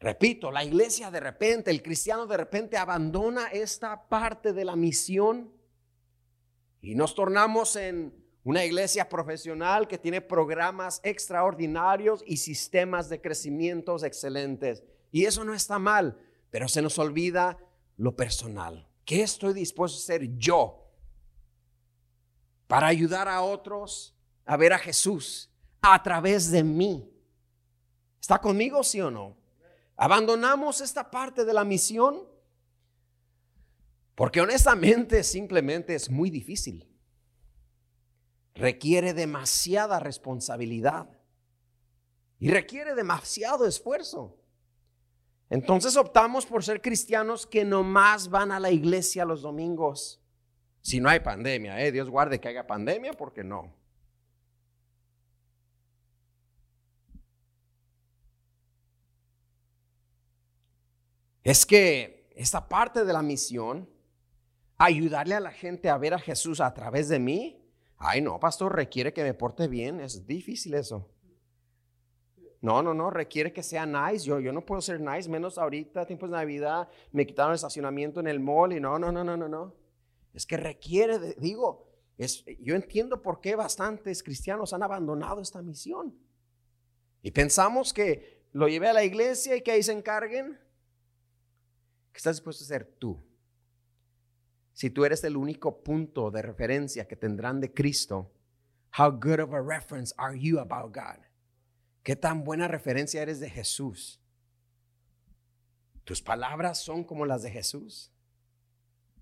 Repito, 0.00 0.50
la 0.50 0.64
iglesia 0.64 1.10
de 1.10 1.20
repente, 1.20 1.70
el 1.70 1.82
cristiano 1.82 2.26
de 2.26 2.38
repente 2.38 2.78
abandona 2.78 3.48
esta 3.48 4.08
parte 4.08 4.54
de 4.54 4.64
la 4.64 4.74
misión 4.74 5.52
y 6.80 6.94
nos 6.94 7.14
tornamos 7.14 7.76
en 7.76 8.14
una 8.42 8.64
iglesia 8.64 9.10
profesional 9.10 9.86
que 9.86 9.98
tiene 9.98 10.22
programas 10.22 11.02
extraordinarios 11.04 12.24
y 12.26 12.38
sistemas 12.38 13.10
de 13.10 13.20
crecimiento 13.20 13.94
excelentes. 14.02 14.82
Y 15.12 15.26
eso 15.26 15.44
no 15.44 15.52
está 15.52 15.78
mal, 15.78 16.18
pero 16.50 16.66
se 16.66 16.80
nos 16.80 16.98
olvida 16.98 17.58
lo 17.98 18.16
personal. 18.16 18.88
¿Qué 19.04 19.20
estoy 19.20 19.52
dispuesto 19.52 19.98
a 19.98 20.00
hacer 20.00 20.38
yo 20.38 20.90
para 22.66 22.86
ayudar 22.86 23.28
a 23.28 23.42
otros 23.42 24.16
a 24.46 24.56
ver 24.56 24.72
a 24.72 24.78
Jesús 24.78 25.50
a 25.82 26.02
través 26.02 26.50
de 26.50 26.64
mí? 26.64 27.12
¿Está 28.18 28.38
conmigo, 28.38 28.82
sí 28.82 29.02
o 29.02 29.10
no? 29.10 29.39
Abandonamos 30.02 30.80
esta 30.80 31.10
parte 31.10 31.44
de 31.44 31.52
la 31.52 31.62
misión 31.62 32.26
porque 34.14 34.40
honestamente 34.40 35.22
simplemente 35.22 35.94
es 35.94 36.08
muy 36.08 36.30
difícil. 36.30 36.88
Requiere 38.54 39.12
demasiada 39.12 40.00
responsabilidad 40.00 41.06
y 42.38 42.50
requiere 42.50 42.94
demasiado 42.94 43.66
esfuerzo. 43.66 44.38
Entonces 45.50 45.98
optamos 45.98 46.46
por 46.46 46.64
ser 46.64 46.80
cristianos 46.80 47.46
que 47.46 47.66
nomás 47.66 48.30
van 48.30 48.52
a 48.52 48.58
la 48.58 48.70
iglesia 48.70 49.26
los 49.26 49.42
domingos. 49.42 50.22
Si 50.80 50.98
no 50.98 51.10
hay 51.10 51.20
pandemia, 51.20 51.78
¿eh? 51.84 51.92
Dios 51.92 52.08
guarde 52.08 52.40
que 52.40 52.48
haya 52.48 52.66
pandemia, 52.66 53.12
porque 53.12 53.44
no. 53.44 53.74
Es 61.44 61.66
que 61.66 62.28
esta 62.34 62.68
parte 62.68 63.04
de 63.04 63.12
la 63.12 63.22
misión, 63.22 63.88
ayudarle 64.78 65.34
a 65.34 65.40
la 65.40 65.52
gente 65.52 65.88
a 65.88 65.98
ver 65.98 66.14
a 66.14 66.18
Jesús 66.18 66.60
a 66.60 66.72
través 66.72 67.08
de 67.08 67.18
mí, 67.18 67.62
ay 67.98 68.20
no, 68.20 68.40
pastor, 68.40 68.74
requiere 68.74 69.12
que 69.12 69.22
me 69.22 69.34
porte 69.34 69.68
bien, 69.68 70.00
es 70.00 70.26
difícil 70.26 70.74
eso. 70.74 71.10
No, 72.62 72.82
no, 72.82 72.92
no, 72.92 73.10
requiere 73.10 73.52
que 73.52 73.62
sea 73.62 73.86
nice. 73.86 74.26
Yo, 74.26 74.38
yo 74.38 74.52
no 74.52 74.64
puedo 74.64 74.82
ser 74.82 75.00
nice, 75.00 75.28
menos 75.28 75.56
ahorita, 75.56 76.04
tiempos 76.06 76.30
de 76.30 76.36
Navidad, 76.36 76.88
me 77.12 77.26
quitaron 77.26 77.52
el 77.52 77.56
estacionamiento 77.56 78.20
en 78.20 78.26
el 78.26 78.38
mall 78.38 78.72
y 78.72 78.80
no, 78.80 78.98
no, 78.98 79.10
no, 79.10 79.24
no, 79.24 79.36
no, 79.36 79.48
no. 79.48 79.74
Es 80.34 80.46
que 80.46 80.56
requiere, 80.56 81.18
digo, 81.38 81.88
es, 82.18 82.44
yo 82.60 82.74
entiendo 82.74 83.22
por 83.22 83.40
qué 83.40 83.56
bastantes 83.56 84.22
cristianos 84.22 84.74
han 84.74 84.82
abandonado 84.82 85.40
esta 85.40 85.62
misión. 85.62 86.14
Y 87.22 87.30
pensamos 87.30 87.92
que 87.92 88.44
lo 88.52 88.68
llevé 88.68 88.88
a 88.88 88.92
la 88.92 89.04
iglesia 89.04 89.56
y 89.56 89.62
que 89.62 89.72
ahí 89.72 89.82
se 89.82 89.92
encarguen. 89.92 90.58
¿Qué 92.20 92.28
estás 92.28 92.36
dispuesto 92.36 92.64
a 92.64 92.66
hacer 92.66 92.84
tú? 92.98 93.18
Si 94.74 94.90
tú 94.90 95.06
eres 95.06 95.24
el 95.24 95.38
único 95.38 95.82
punto 95.82 96.30
de 96.30 96.42
referencia 96.42 97.08
que 97.08 97.16
tendrán 97.16 97.62
de 97.62 97.72
Cristo, 97.72 98.30
how 98.98 99.10
good 99.10 99.40
of 99.40 99.54
a 99.54 99.62
reference 99.62 100.14
are 100.18 100.38
you 100.38 100.58
about 100.58 100.94
God? 100.94 101.24
¿Qué 102.02 102.16
tan 102.16 102.44
buena 102.44 102.68
referencia 102.68 103.22
eres 103.22 103.40
de 103.40 103.48
Jesús? 103.48 104.20
¿Tus 106.04 106.20
palabras 106.20 106.82
son 106.82 107.04
como 107.04 107.24
las 107.24 107.42
de 107.42 107.52
Jesús? 107.52 108.12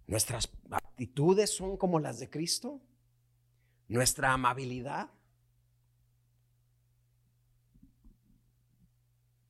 ¿Nuestras 0.08 0.50
actitudes 0.68 1.54
son 1.54 1.76
como 1.76 2.00
las 2.00 2.18
de 2.18 2.28
Cristo? 2.28 2.80
¿Nuestra 3.86 4.32
amabilidad? 4.32 5.08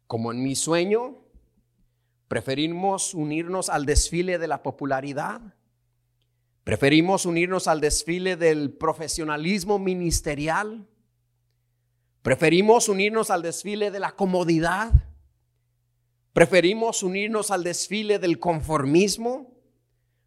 Como 0.07 0.33
en 0.33 0.43
mi 0.43 0.55
sueño, 0.55 1.28
Preferimos 2.29 3.15
unirnos 3.15 3.71
al 3.71 3.87
desfile 3.87 4.39
de 4.39 4.47
la 4.47 4.63
popularidad. 4.63 5.41
Preferimos 6.63 7.25
unirnos 7.25 7.67
al 7.67 7.81
desfile 7.81 8.37
del 8.37 8.71
profesionalismo 8.71 9.79
ministerial. 9.79 10.87
Preferimos 12.21 12.91
unirnos 12.91 13.31
al 13.31 13.41
desfile 13.41 13.91
de 13.91 14.01
la 14.01 14.13
comodidad. 14.13 14.93
Preferimos 16.35 17.03
unirnos 17.03 17.51
al 17.51 17.65
desfile 17.65 18.19
del 18.19 18.39
conformismo. 18.39 19.55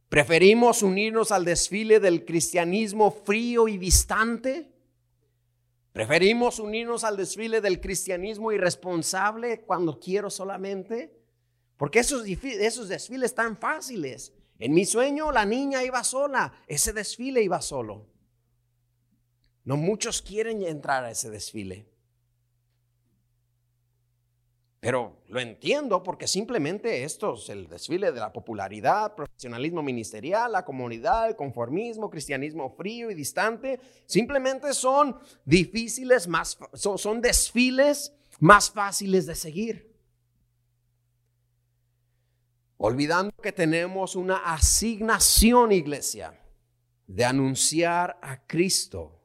Preferimos 0.10 0.82
unirnos 0.82 1.32
al 1.32 1.46
desfile 1.46 2.00
del 2.00 2.26
cristianismo 2.26 3.12
frío 3.12 3.68
y 3.68 3.78
distante. 3.78 4.72
Preferimos 5.92 6.58
unirnos 6.58 7.04
al 7.04 7.16
desfile 7.16 7.62
del 7.62 7.80
cristianismo 7.80 8.52
irresponsable 8.52 9.62
cuando 9.62 10.00
quiero 10.00 10.32
solamente. 10.32 11.21
Porque 11.82 11.98
esos, 11.98 12.28
esos 12.28 12.90
desfiles 12.90 13.34
tan 13.34 13.58
fáciles. 13.58 14.32
En 14.60 14.72
mi 14.72 14.86
sueño 14.86 15.32
la 15.32 15.46
niña 15.46 15.84
iba 15.84 16.04
sola, 16.04 16.54
ese 16.68 16.94
desfile 16.94 17.42
iba 17.42 17.60
solo. 17.60 18.06
No 19.64 19.78
muchos 19.78 20.22
quieren 20.22 20.62
entrar 20.62 21.04
a 21.04 21.10
ese 21.10 21.32
desfile. 21.32 21.88
Pero 24.80 25.24
lo 25.28 25.40
entiendo 25.40 26.04
porque 26.04 26.28
simplemente 26.28 27.04
esto 27.04 27.34
es 27.34 27.50
el 27.50 27.68
desfile 27.68 28.12
de 28.12 28.20
la 28.20 28.32
popularidad, 28.32 29.16
profesionalismo 29.16 29.82
ministerial, 29.82 30.52
la 30.52 30.64
comunidad, 30.64 31.30
el 31.30 31.36
conformismo, 31.36 32.12
cristianismo 32.12 32.76
frío 32.76 33.10
y 33.10 33.16
distante, 33.16 33.80
simplemente 34.06 34.76
son 34.76 35.18
difíciles, 35.46 36.28
más, 36.28 36.60
son 36.76 37.22
desfiles 37.22 38.14
más 38.38 38.70
fáciles 38.70 39.26
de 39.26 39.34
seguir 39.34 39.91
olvidando 42.84 43.32
que 43.36 43.52
tenemos 43.52 44.16
una 44.16 44.38
asignación, 44.38 45.72
iglesia, 45.72 46.42
de 47.06 47.24
anunciar 47.24 48.18
a 48.24 48.44
Cristo. 48.48 49.22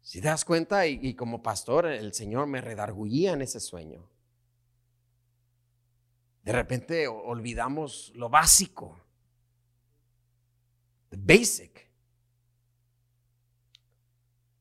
Si 0.00 0.20
te 0.20 0.26
das 0.26 0.44
cuenta, 0.44 0.88
y, 0.88 1.14
como 1.14 1.40
pastor, 1.40 1.86
el 1.86 2.12
Señor 2.14 2.48
me 2.48 2.60
redarguía 2.60 3.32
en 3.32 3.42
ese 3.42 3.60
sueño. 3.60 4.10
De 6.42 6.50
repente 6.50 7.06
olvidamos 7.06 8.10
lo 8.16 8.28
básico, 8.28 8.98
basic, 11.12 11.92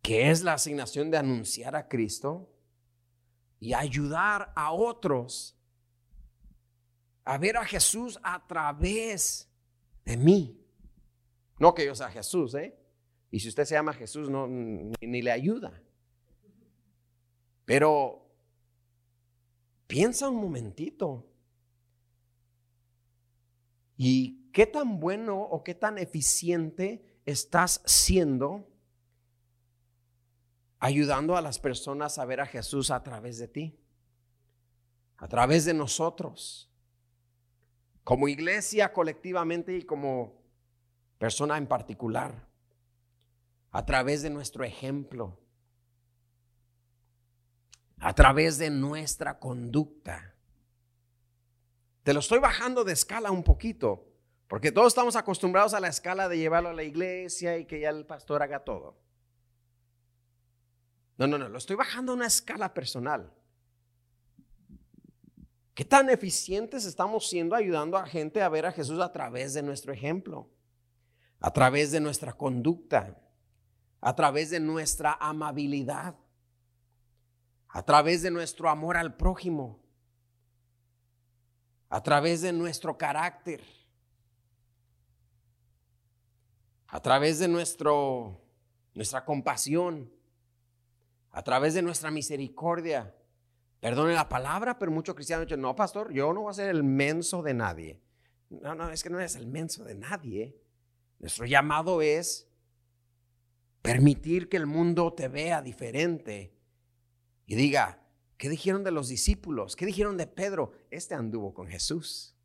que 0.03 0.29
es 0.29 0.43
la 0.43 0.53
asignación 0.53 1.09
de 1.09 1.17
anunciar 1.17 1.75
a 1.75 1.87
Cristo 1.87 2.53
y 3.59 3.73
ayudar 3.73 4.53
a 4.55 4.71
otros 4.71 5.58
a 7.29 7.37
ver 7.37 7.57
a 7.57 7.63
Jesús 7.63 8.19
a 8.23 8.43
través 8.47 9.47
de 10.03 10.17
mí. 10.17 10.59
No 11.59 11.75
que 11.75 11.85
yo 11.85 11.93
sea 11.93 12.09
Jesús, 12.09 12.55
¿eh? 12.55 12.75
Y 13.29 13.39
si 13.39 13.49
usted 13.49 13.65
se 13.65 13.75
llama 13.75 13.93
Jesús, 13.93 14.31
no, 14.31 14.47
ni, 14.47 15.21
le 15.21 15.31
ayuda. 15.31 15.79
Pero 17.65 18.27
piensa 19.85 20.27
un 20.27 20.37
momentito. 20.37 21.31
¿Y 23.95 24.49
qué 24.51 24.65
tan 24.65 24.99
bueno 24.99 25.39
o 25.39 25.63
qué 25.63 25.75
tan 25.75 25.99
eficiente 25.99 27.21
estás 27.27 27.83
siendo 27.85 28.67
ayudando 30.79 31.37
a 31.37 31.43
las 31.43 31.59
personas 31.59 32.17
a 32.17 32.25
ver 32.25 32.41
a 32.41 32.47
Jesús 32.47 32.89
a 32.89 33.03
través 33.03 33.37
de 33.37 33.47
ti? 33.49 33.79
A 35.17 35.27
través 35.27 35.65
de 35.65 35.75
nosotros 35.75 36.68
como 38.09 38.27
iglesia 38.27 38.91
colectivamente 38.91 39.77
y 39.77 39.83
como 39.83 40.33
persona 41.19 41.59
en 41.59 41.67
particular, 41.67 42.47
a 43.69 43.85
través 43.85 44.23
de 44.23 44.31
nuestro 44.31 44.63
ejemplo, 44.63 45.37
a 47.99 48.15
través 48.15 48.57
de 48.57 48.71
nuestra 48.71 49.37
conducta. 49.37 50.33
Te 52.01 52.11
lo 52.15 52.21
estoy 52.21 52.39
bajando 52.39 52.83
de 52.83 52.93
escala 52.93 53.29
un 53.29 53.43
poquito, 53.43 54.07
porque 54.47 54.71
todos 54.71 54.87
estamos 54.87 55.15
acostumbrados 55.15 55.75
a 55.75 55.79
la 55.79 55.89
escala 55.89 56.27
de 56.27 56.39
llevarlo 56.39 56.69
a 56.69 56.73
la 56.73 56.81
iglesia 56.81 57.59
y 57.59 57.65
que 57.65 57.79
ya 57.79 57.91
el 57.91 58.07
pastor 58.07 58.41
haga 58.41 58.63
todo. 58.63 58.97
No, 61.15 61.27
no, 61.27 61.37
no, 61.37 61.47
lo 61.47 61.59
estoy 61.59 61.75
bajando 61.75 62.13
a 62.13 62.15
una 62.15 62.25
escala 62.25 62.73
personal. 62.73 63.31
¿Qué 65.79 65.85
tan 65.85 66.09
eficientes 66.09 66.83
estamos 66.83 67.29
siendo 67.29 67.55
ayudando 67.55 67.95
a 67.95 68.05
gente 68.05 68.41
a 68.41 68.49
ver 68.49 68.65
a 68.65 68.71
Jesús 68.73 68.99
a 68.99 69.13
través 69.13 69.53
de 69.53 69.61
nuestro 69.61 69.93
ejemplo? 69.93 70.49
A 71.39 71.53
través 71.53 71.93
de 71.93 72.01
nuestra 72.01 72.33
conducta, 72.33 73.17
a 74.01 74.13
través 74.13 74.49
de 74.49 74.59
nuestra 74.59 75.13
amabilidad, 75.13 76.15
a 77.69 77.81
través 77.85 78.23
de 78.23 78.29
nuestro 78.29 78.69
amor 78.69 78.97
al 78.97 79.15
prójimo, 79.15 79.79
a 81.87 82.03
través 82.03 82.41
de 82.41 82.51
nuestro 82.51 82.97
carácter, 82.97 83.63
a 86.87 87.01
través 87.01 87.39
de 87.39 87.47
nuestro, 87.47 88.41
nuestra 88.93 89.23
compasión, 89.23 90.11
a 91.31 91.41
través 91.41 91.73
de 91.73 91.81
nuestra 91.81 92.11
misericordia, 92.11 93.15
Perdone 93.79 94.13
la 94.13 94.27
palabra, 94.27 94.77
pero 94.77 94.91
muchos 94.91 95.15
cristianos 95.15 95.45
dicen, 95.45 95.61
no, 95.61 95.75
pastor, 95.75 96.11
yo 96.11 96.33
no 96.33 96.41
voy 96.41 96.51
a 96.51 96.53
ser 96.53 96.69
el 96.69 96.83
menso 96.83 97.41
de 97.41 97.53
nadie. 97.53 98.01
No, 98.49 98.75
no, 98.75 98.89
es 98.89 99.03
que 99.03 99.09
no 99.09 99.19
eres 99.19 99.35
el 99.35 99.47
menso 99.47 99.83
de 99.83 99.95
nadie. 99.95 100.57
Nuestro 101.19 101.45
llamado 101.45 102.01
es 102.01 102.47
permitir 103.81 104.49
que 104.49 104.57
el 104.57 104.65
mundo 104.65 105.13
te 105.13 105.27
vea 105.27 105.61
diferente 105.61 106.53
y 107.45 107.55
diga, 107.55 108.01
¿qué 108.37 108.49
dijeron 108.49 108.83
de 108.83 108.91
los 108.91 109.07
discípulos? 109.07 109.75
¿Qué 109.75 109.85
dijeron 109.85 110.17
de 110.17 110.27
Pedro? 110.27 110.73
Este 110.91 111.15
anduvo 111.15 111.53
con 111.53 111.67
Jesús. 111.67 112.35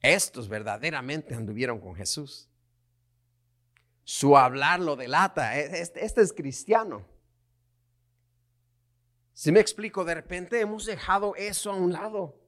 Estos 0.00 0.48
verdaderamente 0.48 1.34
anduvieron 1.34 1.80
con 1.80 1.94
Jesús. 1.94 2.48
Su 4.04 4.36
hablar 4.36 4.80
lo 4.80 4.96
delata. 4.96 5.58
E, 5.58 5.80
este, 5.80 6.04
este 6.04 6.22
es 6.22 6.32
cristiano. 6.32 7.06
Si 9.34 9.50
me 9.50 9.60
explico, 9.60 10.04
de 10.04 10.14
repente 10.14 10.60
hemos 10.60 10.84
dejado 10.84 11.34
eso 11.36 11.70
a 11.70 11.74
un 11.74 11.92
lado. 11.92 12.38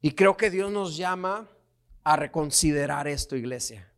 Y 0.00 0.12
creo 0.12 0.36
que 0.36 0.50
Dios 0.50 0.72
nos 0.72 0.96
llama 0.96 1.48
a 2.02 2.16
reconsiderar 2.16 3.06
esto, 3.06 3.36
iglesia. 3.36 3.92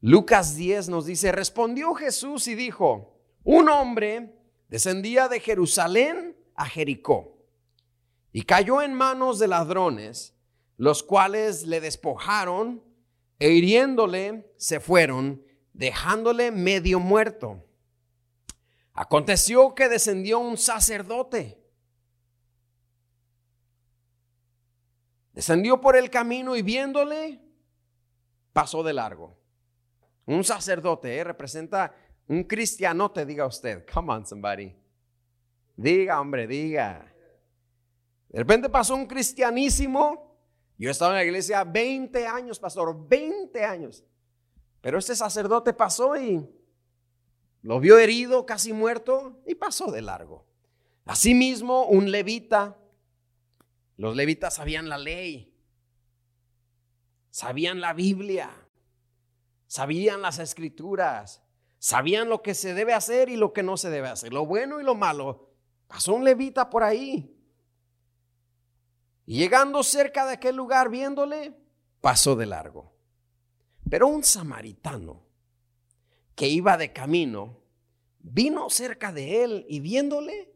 Lucas 0.00 0.56
10 0.56 0.88
nos 0.88 1.06
dice, 1.06 1.32
respondió 1.32 1.94
Jesús 1.94 2.48
y 2.48 2.54
dijo, 2.54 3.20
un 3.44 3.68
hombre 3.68 4.34
descendía 4.68 5.28
de 5.28 5.40
Jerusalén 5.40 6.36
a 6.54 6.66
Jericó 6.66 7.38
y 8.32 8.42
cayó 8.42 8.82
en 8.82 8.94
manos 8.94 9.38
de 9.38 9.48
ladrones, 9.48 10.34
los 10.76 11.02
cuales 11.02 11.66
le 11.66 11.80
despojaron 11.80 12.82
e 13.38 13.50
hiriéndole 13.50 14.52
se 14.56 14.80
fueron, 14.80 15.42
dejándole 15.72 16.50
medio 16.50 16.98
muerto. 16.98 17.64
Aconteció 18.92 19.74
que 19.74 19.88
descendió 19.88 20.40
un 20.40 20.56
sacerdote. 20.56 21.62
Descendió 25.32 25.80
por 25.80 25.96
el 25.96 26.10
camino 26.10 26.56
y 26.56 26.62
viéndole, 26.62 27.40
pasó 28.52 28.82
de 28.82 28.92
largo. 28.92 29.38
Un 30.26 30.42
sacerdote 30.42 31.16
¿eh? 31.16 31.24
representa 31.24 31.94
un 32.26 32.42
cristianote, 32.42 33.24
diga 33.24 33.46
usted. 33.46 33.86
Come 33.92 34.12
on, 34.12 34.26
somebody. 34.26 34.76
Diga, 35.76 36.20
hombre, 36.20 36.48
diga. 36.48 37.14
De 38.28 38.40
repente 38.40 38.68
pasó 38.68 38.96
un 38.96 39.06
cristianísimo 39.06 40.27
yo 40.78 40.88
he 40.88 40.92
estado 40.92 41.10
en 41.10 41.16
la 41.16 41.24
iglesia 41.24 41.64
20 41.64 42.26
años, 42.26 42.60
pastor, 42.60 43.08
20 43.08 43.64
años. 43.64 44.04
Pero 44.80 44.98
este 44.98 45.16
sacerdote 45.16 45.72
pasó 45.72 46.16
y 46.16 46.48
lo 47.62 47.80
vio 47.80 47.98
herido, 47.98 48.46
casi 48.46 48.72
muerto, 48.72 49.42
y 49.44 49.56
pasó 49.56 49.90
de 49.90 50.02
largo. 50.02 50.46
Asimismo, 51.04 51.86
un 51.86 52.10
levita, 52.12 52.78
los 53.96 54.14
levitas 54.14 54.54
sabían 54.54 54.88
la 54.88 54.98
ley, 54.98 55.52
sabían 57.30 57.80
la 57.80 57.92
Biblia, 57.92 58.50
sabían 59.66 60.22
las 60.22 60.38
escrituras, 60.38 61.42
sabían 61.78 62.28
lo 62.28 62.42
que 62.42 62.54
se 62.54 62.74
debe 62.74 62.94
hacer 62.94 63.28
y 63.28 63.36
lo 63.36 63.52
que 63.52 63.64
no 63.64 63.76
se 63.76 63.90
debe 63.90 64.08
hacer, 64.08 64.32
lo 64.32 64.46
bueno 64.46 64.80
y 64.80 64.84
lo 64.84 64.94
malo. 64.94 65.50
Pasó 65.88 66.14
un 66.14 66.24
levita 66.24 66.70
por 66.70 66.84
ahí. 66.84 67.37
Y 69.28 69.36
llegando 69.36 69.82
cerca 69.82 70.24
de 70.24 70.32
aquel 70.32 70.56
lugar, 70.56 70.88
viéndole, 70.88 71.54
pasó 72.00 72.34
de 72.34 72.46
largo. 72.46 72.96
Pero 73.90 74.08
un 74.08 74.24
samaritano 74.24 75.22
que 76.34 76.48
iba 76.48 76.78
de 76.78 76.94
camino, 76.94 77.60
vino 78.20 78.70
cerca 78.70 79.12
de 79.12 79.44
él 79.44 79.66
y 79.68 79.80
viéndole, 79.80 80.50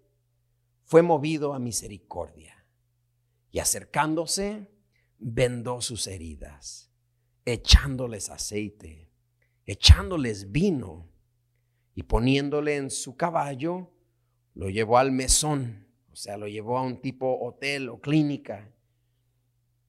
fue 0.84 1.02
movido 1.02 1.52
a 1.52 1.58
misericordia. 1.58 2.64
Y 3.50 3.58
acercándose, 3.58 4.70
vendó 5.18 5.82
sus 5.82 6.06
heridas, 6.06 6.90
echándoles 7.44 8.30
aceite, 8.30 9.10
echándoles 9.66 10.50
vino 10.50 11.10
y 11.94 12.04
poniéndole 12.04 12.76
en 12.76 12.90
su 12.90 13.18
caballo, 13.18 13.90
lo 14.54 14.70
llevó 14.70 14.96
al 14.96 15.12
mesón, 15.12 15.81
o 16.12 16.16
sea, 16.16 16.36
lo 16.36 16.46
llevó 16.46 16.76
a 16.78 16.82
un 16.82 17.00
tipo 17.00 17.38
hotel 17.40 17.88
o 17.88 18.00
clínica 18.00 18.70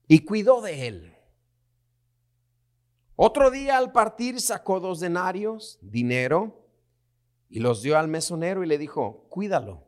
y 0.08 0.24
cuidó 0.24 0.62
de 0.62 0.86
él. 0.86 1.14
Otro 3.16 3.50
día 3.50 3.76
al 3.76 3.92
partir 3.92 4.40
sacó 4.40 4.80
dos 4.80 5.00
denarios, 5.00 5.78
dinero, 5.82 6.66
y 7.50 7.60
los 7.60 7.82
dio 7.82 7.98
al 7.98 8.08
mesonero 8.08 8.64
y 8.64 8.66
le 8.66 8.78
dijo, 8.78 9.26
cuídalo. 9.28 9.84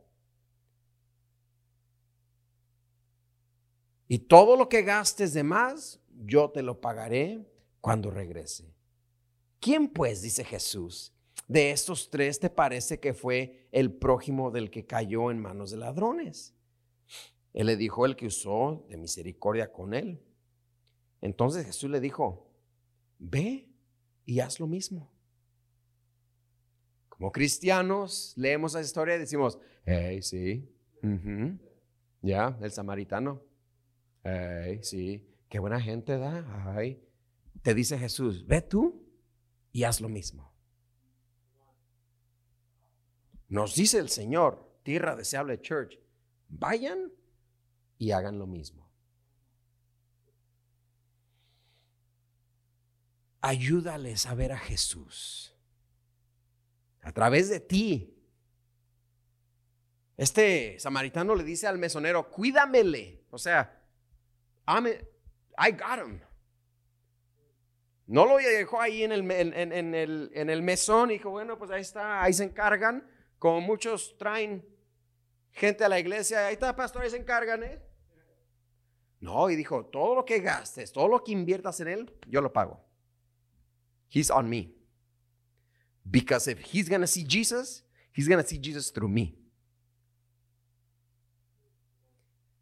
Y 4.07 4.19
todo 4.19 4.55
lo 4.55 4.69
que 4.69 4.83
gastes 4.83 5.33
de 5.33 5.43
más, 5.43 5.99
yo 6.25 6.51
te 6.51 6.61
lo 6.61 6.79
pagaré 6.79 7.45
cuando 7.81 8.09
regrese. 8.09 8.73
¿Quién 9.59 9.89
pues, 9.89 10.21
dice 10.21 10.45
Jesús, 10.45 11.13
de 11.47 11.71
estos 11.71 12.09
tres 12.09 12.39
te 12.39 12.49
parece 12.49 12.99
que 12.99 13.13
fue 13.13 13.67
el 13.71 13.93
prójimo 13.93 14.51
del 14.51 14.69
que 14.69 14.85
cayó 14.85 15.31
en 15.31 15.39
manos 15.39 15.71
de 15.71 15.77
ladrones? 15.77 16.55
Él 17.53 17.67
le 17.67 17.77
dijo 17.77 18.05
el 18.05 18.15
que 18.15 18.27
usó 18.27 18.85
de 18.89 18.97
misericordia 18.97 19.71
con 19.71 19.93
él. 19.93 20.21
Entonces 21.21 21.65
Jesús 21.65 21.89
le 21.89 21.99
dijo, 21.99 22.51
ve 23.17 23.69
y 24.25 24.41
haz 24.41 24.59
lo 24.59 24.67
mismo. 24.67 25.11
Como 27.09 27.31
cristianos 27.31 28.33
leemos 28.35 28.73
la 28.73 28.81
historia 28.81 29.15
y 29.15 29.19
decimos, 29.19 29.57
hey, 29.85 30.21
sí, 30.21 30.71
ya, 32.21 32.57
el 32.61 32.71
samaritano, 32.71 33.41
hey, 34.23 34.79
sí, 34.83 35.27
qué 35.49 35.57
buena 35.57 35.81
gente 35.81 36.17
da. 36.17 36.77
Te 37.63 37.73
dice 37.73 37.97
Jesús, 37.97 38.45
ve 38.45 38.61
tú 38.61 39.03
y 39.71 39.83
haz 39.83 39.99
lo 39.99 40.09
mismo. 40.09 40.56
Nos 43.47 43.75
dice 43.75 43.99
el 43.99 44.09
Señor, 44.09 44.79
Tierra 44.83 45.15
Deseable 45.15 45.61
Church, 45.61 45.99
vayan 46.49 47.11
y 47.97 48.11
hagan 48.11 48.37
lo 48.37 48.47
mismo. 48.47 48.87
ayúdales 53.47 54.25
a 54.25 54.35
ver 54.35 54.51
a 54.51 54.57
Jesús 54.57 55.53
a 57.01 57.13
través 57.13 57.49
de 57.49 57.61
ti. 57.61 58.13
Este 60.17 60.77
samaritano 60.79 61.33
le 61.35 61.45
dice 61.45 61.67
al 61.67 61.77
mesonero, 61.77 62.29
cuídamele. 62.29 63.23
O 63.29 63.37
sea, 63.37 63.81
I 64.67 65.71
got 65.71 66.05
him. 66.05 66.19
No 68.07 68.25
lo 68.25 68.37
dejó 68.37 68.81
ahí 68.81 69.03
en 69.03 69.13
el, 69.13 69.31
en, 69.31 69.95
el, 69.95 70.31
en 70.33 70.49
el 70.49 70.61
mesón 70.61 71.11
y 71.11 71.13
dijo, 71.13 71.29
bueno, 71.29 71.57
pues 71.57 71.71
ahí 71.71 71.81
está, 71.81 72.21
ahí 72.21 72.33
se 72.33 72.43
encargan. 72.43 73.09
Como 73.39 73.61
muchos 73.61 74.17
traen 74.17 74.65
gente 75.51 75.83
a 75.83 75.89
la 75.89 75.99
iglesia, 75.99 76.47
ahí 76.47 76.53
está, 76.53 76.75
pastor, 76.75 77.03
ahí 77.03 77.09
se 77.09 77.17
encargan, 77.17 77.63
¿eh? 77.63 77.81
No, 79.19 79.49
y 79.49 79.55
dijo, 79.55 79.85
todo 79.85 80.15
lo 80.15 80.25
que 80.25 80.39
gastes, 80.39 80.91
todo 80.91 81.07
lo 81.07 81.23
que 81.23 81.31
inviertas 81.31 81.79
en 81.79 81.87
él, 81.87 82.13
yo 82.27 82.41
lo 82.41 82.53
pago. 82.53 82.83
He's 84.09 84.29
on 84.29 84.49
me. 84.49 84.73
Because 86.03 86.49
if 86.49 86.59
he's 86.59 86.87
going 86.87 87.01
to 87.01 87.07
see 87.07 87.25
Jesus, 87.27 87.83
he's 88.13 88.27
going 88.27 88.41
to 88.41 88.47
see 88.47 88.59
Jesus 88.61 88.91
through 88.91 89.09
me. 89.09 89.35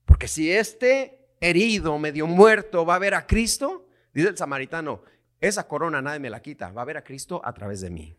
Porque 0.05 0.27
si 0.27 0.51
este 0.51 1.35
herido, 1.41 1.99
medio 1.99 2.25
muerto, 2.25 2.85
va 2.85 2.95
a 2.95 2.99
ver 2.99 3.13
a 3.13 3.27
Cristo, 3.27 3.87
dice 4.13 4.29
el 4.29 4.37
samaritano, 4.37 5.03
esa 5.41 5.67
corona 5.67 6.01
nadie 6.01 6.19
me 6.19 6.29
la 6.29 6.41
quita, 6.41 6.71
va 6.71 6.81
a 6.81 6.85
ver 6.85 6.97
a 6.97 7.03
Cristo 7.03 7.41
a 7.43 7.53
través 7.53 7.81
de 7.81 7.89
mí. 7.89 8.17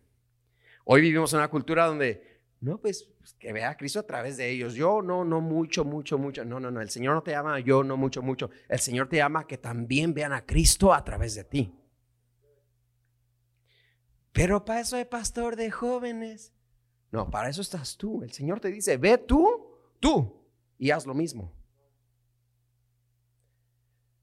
Hoy 0.85 1.01
vivimos 1.01 1.33
en 1.33 1.38
una 1.38 1.49
cultura 1.49 1.87
donde, 1.87 2.36
no, 2.66 2.79
pues, 2.79 3.09
pues 3.18 3.33
que 3.35 3.52
vea 3.52 3.70
a 3.70 3.76
Cristo 3.76 4.00
a 4.00 4.02
través 4.02 4.37
de 4.37 4.50
ellos. 4.50 4.74
Yo 4.74 5.00
no, 5.00 5.24
no 5.24 5.40
mucho, 5.40 5.85
mucho, 5.85 6.18
mucho. 6.18 6.44
No, 6.44 6.59
no, 6.59 6.68
no. 6.68 6.81
El 6.81 6.90
Señor 6.90 7.14
no 7.14 7.22
te 7.22 7.31
llama 7.31 7.61
yo 7.61 7.85
no 7.85 7.96
mucho, 7.96 8.22
mucho. 8.22 8.50
El 8.68 8.81
Señor 8.81 9.09
te 9.09 9.18
llama 9.18 9.46
que 9.46 9.57
también 9.57 10.12
vean 10.12 10.33
a 10.33 10.44
Cristo 10.44 10.92
a 10.92 11.05
través 11.05 11.37
de 11.37 11.44
ti. 11.44 11.72
Pero 14.33 14.64
para 14.64 14.81
eso 14.81 14.96
hay 14.96 15.05
pastor 15.05 15.55
de 15.55 15.70
jóvenes. 15.70 16.52
No, 17.12 17.31
para 17.31 17.50
eso 17.50 17.62
estás 17.62 17.96
tú. 17.96 18.24
El 18.24 18.33
Señor 18.33 18.59
te 18.59 18.72
dice, 18.72 18.96
ve 18.96 19.16
tú, 19.16 19.79
tú, 20.00 20.44
y 20.76 20.90
haz 20.90 21.07
lo 21.07 21.14
mismo. 21.14 21.52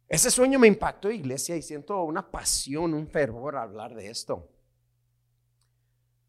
Ese 0.09 0.29
sueño 0.29 0.59
me 0.59 0.67
impactó, 0.67 1.09
iglesia, 1.09 1.55
y 1.55 1.61
siento 1.61 2.03
una 2.03 2.29
pasión, 2.29 2.93
un 2.93 3.07
fervor 3.07 3.55
al 3.55 3.69
hablar 3.69 3.95
de 3.95 4.09
esto. 4.09 4.52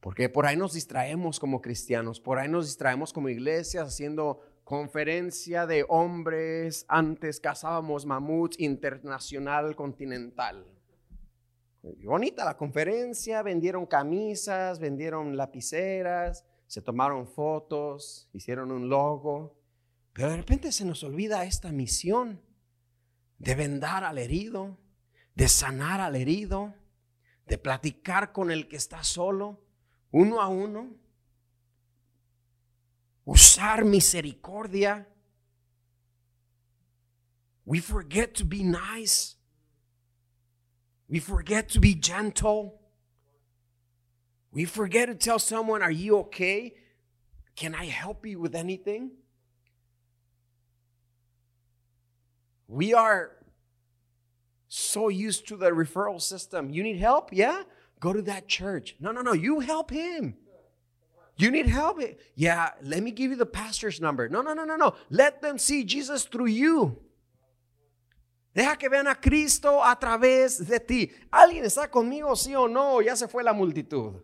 Porque 0.04 0.28
por 0.28 0.44
ahí 0.44 0.54
nos 0.54 0.74
distraemos 0.74 1.40
como 1.40 1.62
cristianos, 1.62 2.20
por 2.20 2.38
ahí 2.38 2.46
nos 2.46 2.66
distraemos 2.66 3.10
como 3.10 3.30
iglesias 3.30 3.88
haciendo 3.88 4.42
conferencia 4.62 5.66
de 5.66 5.86
hombres. 5.88 6.84
Antes 6.88 7.40
cazábamos 7.40 8.04
mamuts 8.04 8.60
internacional 8.60 9.74
continental. 9.74 10.66
Bonita 12.04 12.44
la 12.44 12.58
conferencia, 12.58 13.40
vendieron 13.40 13.86
camisas, 13.86 14.78
vendieron 14.78 15.38
lapiceras, 15.38 16.44
se 16.66 16.82
tomaron 16.82 17.26
fotos, 17.26 18.28
hicieron 18.34 18.72
un 18.72 18.90
logo, 18.90 19.58
pero 20.12 20.28
de 20.28 20.36
repente 20.36 20.70
se 20.72 20.84
nos 20.84 21.02
olvida 21.02 21.46
esta 21.46 21.72
misión 21.72 22.42
de 23.38 23.54
vendar 23.54 24.04
al 24.04 24.18
herido, 24.18 24.76
de 25.34 25.48
sanar 25.48 26.02
al 26.02 26.14
herido, 26.14 26.74
de 27.46 27.56
platicar 27.56 28.32
con 28.32 28.50
el 28.50 28.68
que 28.68 28.76
está 28.76 29.02
solo, 29.02 29.63
uno 30.14 30.38
a 30.38 30.48
uno, 30.48 30.90
usar 33.26 33.84
misericordia. 33.84 35.04
We 37.64 37.80
forget 37.80 38.34
to 38.36 38.44
be 38.44 38.62
nice. 38.62 39.34
We 41.08 41.18
forget 41.18 41.68
to 41.70 41.80
be 41.80 41.94
gentle. 41.94 42.80
We 44.52 44.66
forget 44.66 45.06
to 45.06 45.14
tell 45.14 45.40
someone, 45.40 45.82
Are 45.82 45.90
you 45.90 46.18
okay? 46.18 46.74
Can 47.56 47.74
I 47.74 47.86
help 47.86 48.24
you 48.24 48.38
with 48.38 48.54
anything? 48.54 49.12
We 52.68 52.94
are 52.94 53.32
so 54.68 55.08
used 55.08 55.48
to 55.48 55.56
the 55.56 55.70
referral 55.70 56.20
system. 56.20 56.70
You 56.70 56.82
need 56.82 56.98
help? 56.98 57.30
Yeah? 57.32 57.62
Go 58.00 58.12
to 58.12 58.22
that 58.22 58.48
church. 58.48 58.96
No, 59.00 59.12
no, 59.12 59.22
no. 59.22 59.32
You 59.32 59.60
help 59.60 59.90
him. 59.90 60.36
You 61.36 61.50
need 61.50 61.66
help? 61.66 62.00
Yeah, 62.36 62.70
let 62.82 63.02
me 63.02 63.10
give 63.10 63.30
you 63.30 63.36
the 63.36 63.46
pastor's 63.46 64.00
number. 64.00 64.28
No, 64.28 64.40
no, 64.40 64.54
no, 64.54 64.64
no, 64.64 64.76
no. 64.76 64.94
Let 65.10 65.42
them 65.42 65.58
see 65.58 65.84
Jesus 65.84 66.24
through 66.24 66.46
you. 66.46 67.00
Deja 68.54 68.76
que 68.76 68.88
vean 68.88 69.08
a 69.08 69.16
Cristo 69.16 69.82
a 69.82 69.98
través 69.98 70.64
de 70.64 70.78
ti. 70.78 71.10
¿Alguien 71.32 71.64
está 71.64 71.90
conmigo, 71.90 72.36
sí 72.36 72.54
o 72.54 72.68
no? 72.68 73.02
Ya 73.02 73.16
se 73.16 73.26
fue 73.26 73.42
la 73.42 73.52
multitud. 73.52 74.22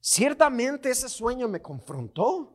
Ciertamente 0.00 0.90
ese 0.90 1.08
sueño 1.08 1.48
me 1.48 1.62
confrontó. 1.62 2.52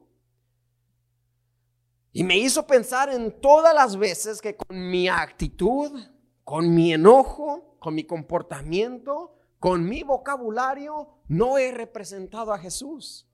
Y 2.12 2.23
me 2.23 2.38
hizo 2.38 2.65
pensar 2.65 3.10
en 3.10 3.41
todas 3.41 3.73
las 3.73 3.97
veces 3.97 4.39
que 4.39 4.55
con 4.55 4.89
mi 4.89 5.10
actitud, 5.10 5.99
con 6.45 6.73
mi 6.73 6.93
enojo, 6.93 7.75
con 7.79 7.95
mi 7.95 8.05
comportamiento, 8.05 9.36
con 9.60 9.84
mi 9.84 10.03
vocabulario, 10.03 11.10
no 11.27 11.58
he 11.58 11.71
representado 11.71 12.53
a 12.53 12.60
Jesús. 12.60 13.27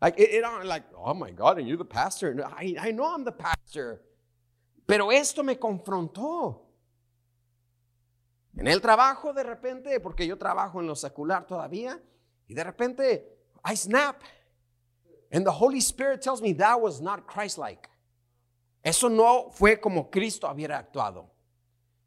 Like, 0.00 0.20
it, 0.20 0.44
like, 0.64 0.86
oh 0.94 1.14
my 1.14 1.32
God, 1.32 1.58
and 1.58 1.66
you're 1.66 1.78
the 1.78 1.84
pastor. 1.84 2.36
I, 2.54 2.76
I 2.78 2.92
know 2.92 3.04
I'm 3.04 3.24
the 3.24 3.32
pastor. 3.32 4.02
Pero 4.86 5.10
esto 5.10 5.42
me 5.42 5.56
confrontó. 5.58 6.62
En 8.58 8.66
el 8.66 8.80
trabajo, 8.80 9.32
de 9.32 9.42
repente, 9.42 9.98
porque 10.00 10.26
yo 10.26 10.36
trabajo 10.36 10.80
en 10.80 10.86
lo 10.86 10.94
secular 10.94 11.46
todavía, 11.46 12.00
y 12.46 12.54
de 12.54 12.62
repente, 12.62 13.38
I 13.64 13.74
snap. 13.74 14.22
And 15.32 15.44
the 15.44 15.52
Holy 15.52 15.80
Spirit 15.80 16.20
tells 16.20 16.42
me 16.42 16.52
that 16.54 16.78
was 16.80 17.00
not 17.00 17.26
Christ-like. 17.26 17.88
Eso 18.82 19.08
no 19.08 19.50
fue 19.50 19.80
como 19.80 20.10
Cristo 20.10 20.46
hubiera 20.46 20.78
actuado. 20.78 21.35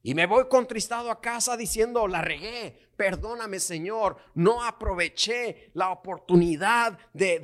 Y 0.10 0.16
me 0.16 0.26
voy 0.26 0.48
contristado 0.48 1.12
a 1.12 1.22
casa 1.22 1.56
diciendo, 1.56 2.08
la 2.08 2.24
regué, 2.24 2.90
perdóname 2.98 3.60
Señor, 3.60 4.18
no 4.34 4.64
aproveché 4.64 5.70
la 5.76 5.92
oportunidad 5.92 6.98
de, 7.14 7.38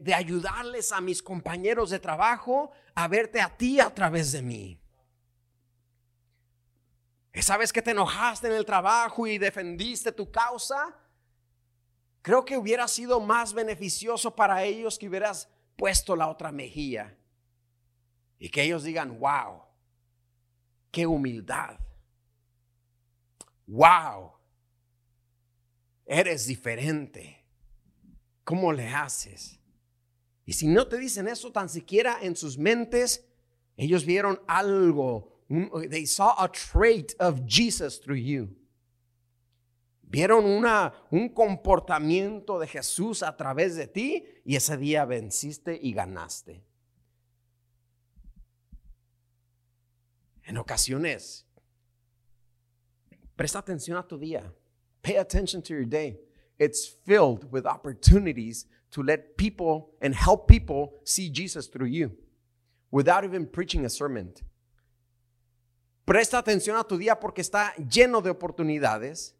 de, 0.00 0.14
ayudarles 0.14 0.90
a 0.90 1.00
mis 1.00 1.22
compañeros 1.22 1.90
de 1.90 2.00
trabajo 2.00 2.72
a 2.96 3.06
verte 3.06 3.40
a 3.40 3.56
ti 3.56 3.78
a 3.78 3.94
través 3.94 4.32
de 4.32 4.42
mí. 4.42 4.80
Esa 7.32 7.56
vez 7.56 7.72
que 7.72 7.82
te 7.82 7.92
enojaste 7.92 8.48
en 8.48 8.54
el 8.54 8.66
trabajo 8.66 9.24
y 9.28 9.38
defendiste 9.38 10.10
tu 10.10 10.28
causa, 10.28 10.96
Creo 12.20 12.44
que 12.44 12.58
hubiera 12.58 12.88
sido 12.88 13.20
más 13.20 13.52
beneficioso 13.52 14.34
para 14.34 14.64
ellos 14.64 14.98
que 14.98 15.08
hubieras 15.08 15.48
puesto 15.76 16.16
la 16.16 16.26
otra 16.26 16.50
mejilla 16.50 17.16
y 18.40 18.48
que 18.48 18.64
ellos 18.64 18.82
digan, 18.82 19.20
wow, 19.20 19.62
qué 20.90 21.06
humildad. 21.06 21.78
Wow, 23.68 24.32
eres 26.06 26.46
diferente. 26.46 27.44
¿Cómo 28.42 28.72
le 28.72 28.88
haces? 28.88 29.60
Y 30.46 30.54
si 30.54 30.66
no 30.66 30.88
te 30.88 30.96
dicen 30.96 31.28
eso 31.28 31.52
tan 31.52 31.68
siquiera 31.68 32.18
en 32.22 32.34
sus 32.34 32.56
mentes, 32.56 33.28
ellos 33.76 34.06
vieron 34.06 34.40
algo. 34.48 35.44
They 35.90 36.06
saw 36.06 36.34
a 36.38 36.50
trait 36.50 37.14
of 37.20 37.42
Jesus 37.46 38.00
through 38.00 38.16
you. 38.16 38.56
Vieron 40.02 40.46
una, 40.46 40.94
un 41.10 41.28
comportamiento 41.28 42.58
de 42.58 42.66
Jesús 42.66 43.22
a 43.22 43.36
través 43.36 43.76
de 43.76 43.86
ti 43.86 44.24
y 44.46 44.56
ese 44.56 44.78
día 44.78 45.04
venciste 45.04 45.78
y 45.80 45.92
ganaste. 45.92 46.64
En 50.44 50.56
ocasiones, 50.56 51.47
presta 53.38 53.60
atención 53.60 53.96
a 53.96 54.02
tu 54.02 54.18
día. 54.18 54.52
Pay 55.00 55.16
attention 55.16 55.62
to 55.62 55.72
your 55.72 55.84
day. 55.84 56.18
It's 56.58 56.88
filled 57.06 57.50
with 57.52 57.66
opportunities 57.66 58.66
to 58.90 59.02
let 59.02 59.36
people 59.36 59.94
and 60.02 60.12
help 60.12 60.48
people 60.48 60.98
see 61.04 61.30
Jesus 61.30 61.68
through 61.68 61.88
you 61.88 62.10
without 62.90 63.24
even 63.24 63.46
preaching 63.46 63.84
a 63.84 63.88
sermon. 63.88 64.34
Presta 66.04 66.38
atención 66.38 66.76
a 66.76 66.84
tu 66.84 66.98
día 66.98 67.20
porque 67.20 67.40
está 67.40 67.74
lleno 67.76 68.20
de 68.22 68.30
oportunidades 68.30 69.36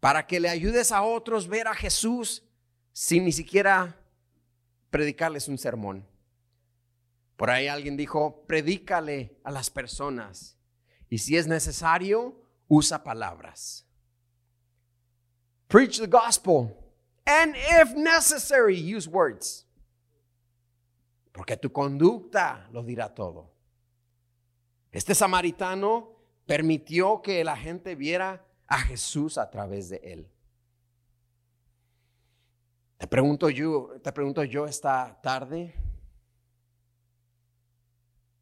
para 0.00 0.26
que 0.26 0.38
le 0.38 0.48
ayudes 0.48 0.92
a 0.92 1.02
otros 1.02 1.48
ver 1.48 1.66
a 1.66 1.74
Jesús 1.74 2.44
sin 2.92 3.24
ni 3.24 3.32
siquiera 3.32 3.96
predicarles 4.90 5.48
un 5.48 5.58
sermón. 5.58 6.06
Por 7.36 7.50
ahí 7.50 7.66
alguien 7.66 7.96
dijo, 7.96 8.44
predícale 8.46 9.40
a 9.42 9.50
las 9.50 9.70
personas 9.70 10.56
y 11.08 11.18
si 11.18 11.36
es 11.36 11.48
necesario, 11.48 12.43
usa 12.68 12.98
palabras. 12.98 13.84
Preach 15.68 15.98
the 15.98 16.06
gospel 16.06 16.84
and 17.26 17.54
if 17.56 17.94
necessary, 17.94 18.76
use 18.76 19.08
words. 19.08 19.66
Porque 21.32 21.56
tu 21.56 21.70
conducta 21.70 22.68
lo 22.72 22.82
dirá 22.82 23.12
todo. 23.14 23.50
Este 24.92 25.14
samaritano 25.14 26.10
permitió 26.46 27.20
que 27.22 27.42
la 27.42 27.56
gente 27.56 27.96
viera 27.96 28.44
a 28.68 28.78
Jesús 28.78 29.38
a 29.38 29.50
través 29.50 29.88
de 29.88 30.00
él. 30.04 30.30
Te 32.98 33.08
pregunto 33.08 33.50
yo, 33.50 34.00
te 34.02 34.12
pregunto 34.12 34.44
yo 34.44 34.66
esta 34.66 35.20
tarde. 35.20 35.74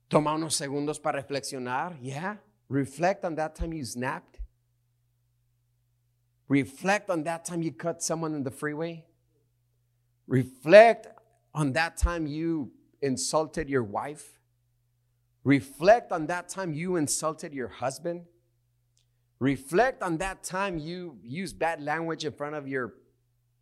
Toma 0.08 0.34
unos 0.34 0.54
segundos 0.54 1.00
para 1.00 1.18
reflexionar. 1.18 1.98
Yeah, 2.00 2.42
reflect 2.72 3.24
on 3.24 3.34
that 3.36 3.54
time 3.54 3.72
you 3.72 3.84
snapped. 3.84 4.38
Reflect 6.48 7.10
on 7.10 7.24
that 7.24 7.44
time 7.44 7.62
you 7.62 7.72
cut 7.72 8.02
someone 8.02 8.34
in 8.34 8.42
the 8.42 8.50
freeway. 8.50 9.04
Reflect 10.26 11.06
on 11.54 11.72
that 11.72 11.96
time 11.96 12.26
you 12.26 12.72
insulted 13.00 13.68
your 13.68 13.84
wife. 13.84 14.38
Reflect 15.44 16.12
on 16.12 16.26
that 16.26 16.48
time 16.48 16.72
you 16.72 16.96
insulted 16.96 17.52
your 17.52 17.68
husband. 17.68 18.22
Reflect 19.38 20.02
on 20.02 20.18
that 20.18 20.42
time 20.42 20.78
you 20.78 21.18
used 21.22 21.58
bad 21.58 21.82
language 21.82 22.24
in 22.24 22.32
front 22.32 22.54
of 22.54 22.68
your 22.68 22.94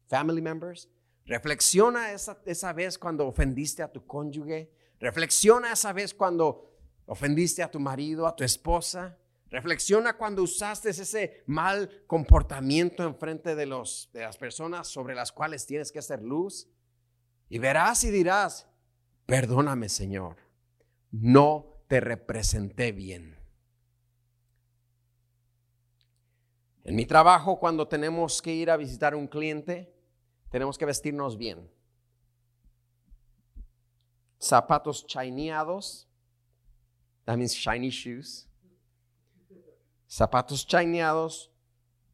family 0.09 0.40
members. 0.40 0.87
Reflexiona 1.29 2.12
esa, 2.12 2.37
esa 2.46 2.73
vez 2.73 2.96
cuando 2.96 3.27
ofendiste 3.27 3.83
a 3.83 3.88
tu 3.88 4.01
cónyuge. 4.01 4.68
Reflexiona 5.01 5.73
esa 5.73 5.92
vez 5.92 6.12
cuando 6.12 6.69
ofendiste 7.11 7.61
a 7.61 7.68
tu 7.68 7.81
marido, 7.81 8.25
a 8.25 8.37
tu 8.37 8.44
esposa. 8.44 9.18
Reflexiona 9.49 10.16
cuando 10.16 10.44
usaste 10.44 10.90
ese 10.90 11.42
mal 11.44 12.05
comportamiento 12.07 13.03
en 13.03 13.16
frente 13.16 13.57
de, 13.57 13.66
los, 13.66 14.11
de 14.12 14.20
las 14.20 14.37
personas 14.37 14.87
sobre 14.87 15.16
las 15.16 15.33
cuales 15.33 15.66
tienes 15.66 15.90
que 15.90 15.99
hacer 15.99 16.23
luz. 16.23 16.68
Y 17.49 17.59
verás 17.59 18.05
y 18.05 18.12
dirás, 18.12 18.68
perdóname 19.27 19.88
Señor, 19.88 20.37
no 21.11 21.83
te 21.88 21.99
representé 21.99 22.92
bien. 22.92 23.37
En 26.85 26.94
mi 26.94 27.07
trabajo, 27.07 27.59
cuando 27.59 27.88
tenemos 27.88 28.40
que 28.40 28.55
ir 28.55 28.70
a 28.70 28.77
visitar 28.77 29.14
a 29.14 29.16
un 29.16 29.27
cliente, 29.27 29.92
tenemos 30.49 30.79
que 30.79 30.87
vestirnos 30.87 31.37
bien. 31.37 31.68
Zapatos 34.38 35.05
chineados, 35.09 36.10
that 37.31 37.37
means 37.37 37.55
shiny 37.55 37.90
shoes. 37.90 38.49
Zapatos 40.09 40.66
chineados, 40.66 41.53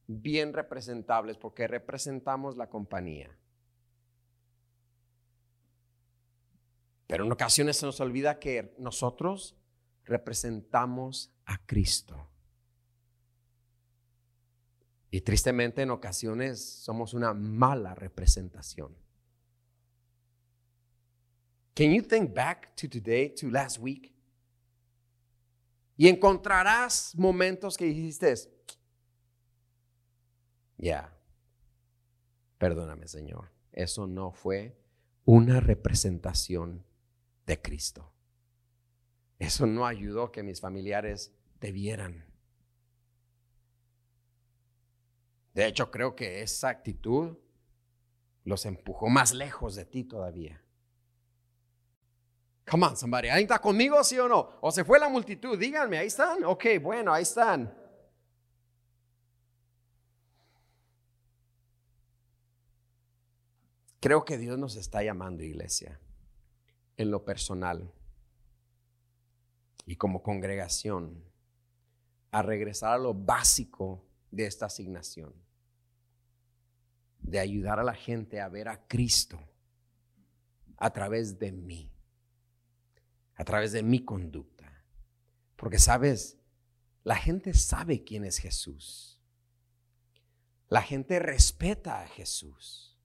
bien 0.06 0.52
representables, 0.52 1.38
porque 1.38 1.66
representamos 1.66 2.58
la 2.58 2.68
compañía. 2.68 3.34
Pero 7.06 7.24
en 7.24 7.32
ocasiones 7.32 7.78
se 7.78 7.86
nos 7.86 7.98
olvida 8.00 8.38
que 8.38 8.74
nosotros 8.78 9.56
representamos 10.04 11.32
a 11.46 11.64
Cristo. 11.64 12.28
Y 15.10 15.22
tristemente 15.22 15.80
en 15.80 15.92
ocasiones 15.92 16.62
somos 16.62 17.14
una 17.14 17.32
mala 17.32 17.94
representación. 17.94 18.94
Can 21.74 21.94
you 21.94 22.02
think 22.02 22.34
back 22.34 22.76
to 22.76 22.86
today, 22.86 23.30
to 23.30 23.48
last 23.48 23.78
week? 23.78 24.15
Y 25.96 26.08
encontrarás 26.08 27.14
momentos 27.16 27.76
que 27.76 27.86
dijiste, 27.86 28.34
ya, 30.76 31.16
perdóname 32.58 33.08
Señor, 33.08 33.50
eso 33.72 34.06
no 34.06 34.32
fue 34.32 34.76
una 35.24 35.60
representación 35.60 36.84
de 37.46 37.60
Cristo. 37.60 38.12
Eso 39.38 39.66
no 39.66 39.86
ayudó 39.86 40.32
que 40.32 40.42
mis 40.42 40.60
familiares 40.60 41.34
te 41.58 41.72
vieran. 41.72 42.24
De 45.54 45.66
hecho, 45.66 45.90
creo 45.90 46.14
que 46.14 46.42
esa 46.42 46.68
actitud 46.68 47.38
los 48.44 48.66
empujó 48.66 49.08
más 49.08 49.32
lejos 49.32 49.74
de 49.74 49.84
ti 49.84 50.04
todavía. 50.04 50.62
Come 52.68 52.86
on, 52.86 52.96
somebody. 52.96 53.28
¿Ahí 53.28 53.42
está 53.42 53.60
conmigo, 53.60 54.02
sí 54.02 54.18
o 54.18 54.28
no? 54.28 54.58
¿O 54.60 54.72
se 54.72 54.84
fue 54.84 54.98
la 54.98 55.08
multitud? 55.08 55.56
Díganme, 55.56 55.98
¿ahí 55.98 56.08
están? 56.08 56.44
Ok, 56.44 56.64
bueno, 56.82 57.12
ahí 57.12 57.22
están. 57.22 57.72
Creo 64.00 64.24
que 64.24 64.36
Dios 64.36 64.58
nos 64.58 64.76
está 64.76 65.02
llamando, 65.02 65.42
iglesia, 65.42 66.00
en 66.96 67.10
lo 67.10 67.24
personal 67.24 67.92
y 69.86 69.96
como 69.96 70.22
congregación, 70.22 71.24
a 72.32 72.42
regresar 72.42 72.92
a 72.92 72.98
lo 72.98 73.14
básico 73.14 74.04
de 74.30 74.46
esta 74.46 74.66
asignación, 74.66 75.32
de 77.20 77.38
ayudar 77.38 77.78
a 77.78 77.84
la 77.84 77.94
gente 77.94 78.40
a 78.40 78.48
ver 78.48 78.68
a 78.68 78.86
Cristo 78.86 79.38
a 80.76 80.92
través 80.92 81.38
de 81.38 81.52
mí, 81.52 81.90
a 83.36 83.44
través 83.44 83.72
de 83.72 83.82
mi 83.82 84.04
conducta. 84.04 84.84
Porque 85.56 85.78
sabes, 85.78 86.38
la 87.04 87.16
gente 87.16 87.54
sabe 87.54 88.02
quién 88.02 88.24
es 88.24 88.38
Jesús. 88.38 89.20
La 90.68 90.82
gente 90.82 91.18
respeta 91.18 92.00
a 92.00 92.08
Jesús. 92.08 92.98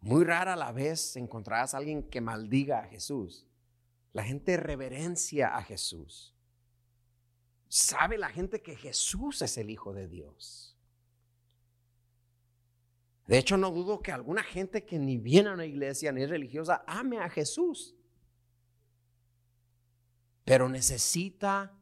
Muy 0.00 0.24
rara 0.24 0.54
la 0.54 0.70
vez 0.70 1.16
encontrarás 1.16 1.74
a 1.74 1.78
alguien 1.78 2.04
que 2.04 2.20
maldiga 2.20 2.78
a 2.78 2.84
Jesús. 2.86 3.44
La 4.12 4.22
gente 4.22 4.56
reverencia 4.56 5.56
a 5.56 5.62
Jesús. 5.62 6.32
Sabe 7.68 8.16
la 8.16 8.28
gente 8.28 8.62
que 8.62 8.76
Jesús 8.76 9.42
es 9.42 9.58
el 9.58 9.70
Hijo 9.70 9.92
de 9.92 10.06
Dios. 10.06 10.76
De 13.26 13.38
hecho, 13.38 13.56
no 13.56 13.72
dudo 13.72 14.00
que 14.00 14.12
alguna 14.12 14.44
gente 14.44 14.84
que 14.84 15.00
ni 15.00 15.18
viene 15.18 15.48
a 15.48 15.54
una 15.54 15.66
iglesia 15.66 16.12
ni 16.12 16.22
es 16.22 16.30
religiosa 16.30 16.84
ame 16.86 17.18
a 17.18 17.28
Jesús. 17.28 17.95
Pero 20.46 20.70
necesita 20.70 21.74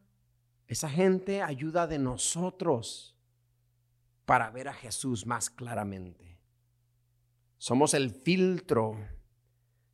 esa 0.67 0.89
gente 0.89 1.43
ayuda 1.43 1.87
de 1.87 2.01
nosotros 2.01 3.15
para 4.25 4.51
ver 4.51 4.69
a 4.69 4.75
Jesús 4.75 5.27
más 5.27 5.51
claramente. 5.51 6.41
Somos 7.59 7.95
el 7.95 8.11
filtro 8.11 8.97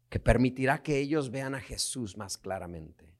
que 0.08 0.20
permitirá 0.20 0.82
que 0.82 0.98
ellos 0.98 1.30
vean 1.30 1.54
a 1.54 1.60
Jesús 1.60 2.16
más 2.16 2.38
claramente. 2.38 3.12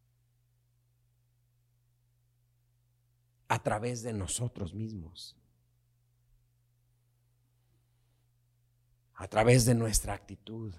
A 3.49 3.63
través 3.63 4.03
de 4.03 4.15
nosotros 4.15 4.73
mismos. 4.73 5.37
a 9.21 9.29
través 9.29 9.67
de 9.67 9.75
nuestra 9.75 10.15
actitud. 10.15 10.73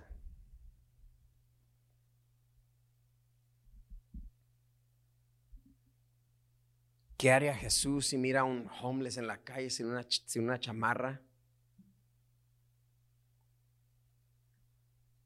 ¿Qué 7.21 7.29
haría 7.29 7.53
Jesús 7.53 8.07
si 8.07 8.17
mira 8.17 8.39
a 8.39 8.43
un 8.43 8.67
homeless 8.81 9.17
en 9.17 9.27
la 9.27 9.37
calle 9.37 9.69
sin 9.69 9.85
una, 9.85 10.03
sin 10.09 10.43
una 10.43 10.59
chamarra? 10.59 11.21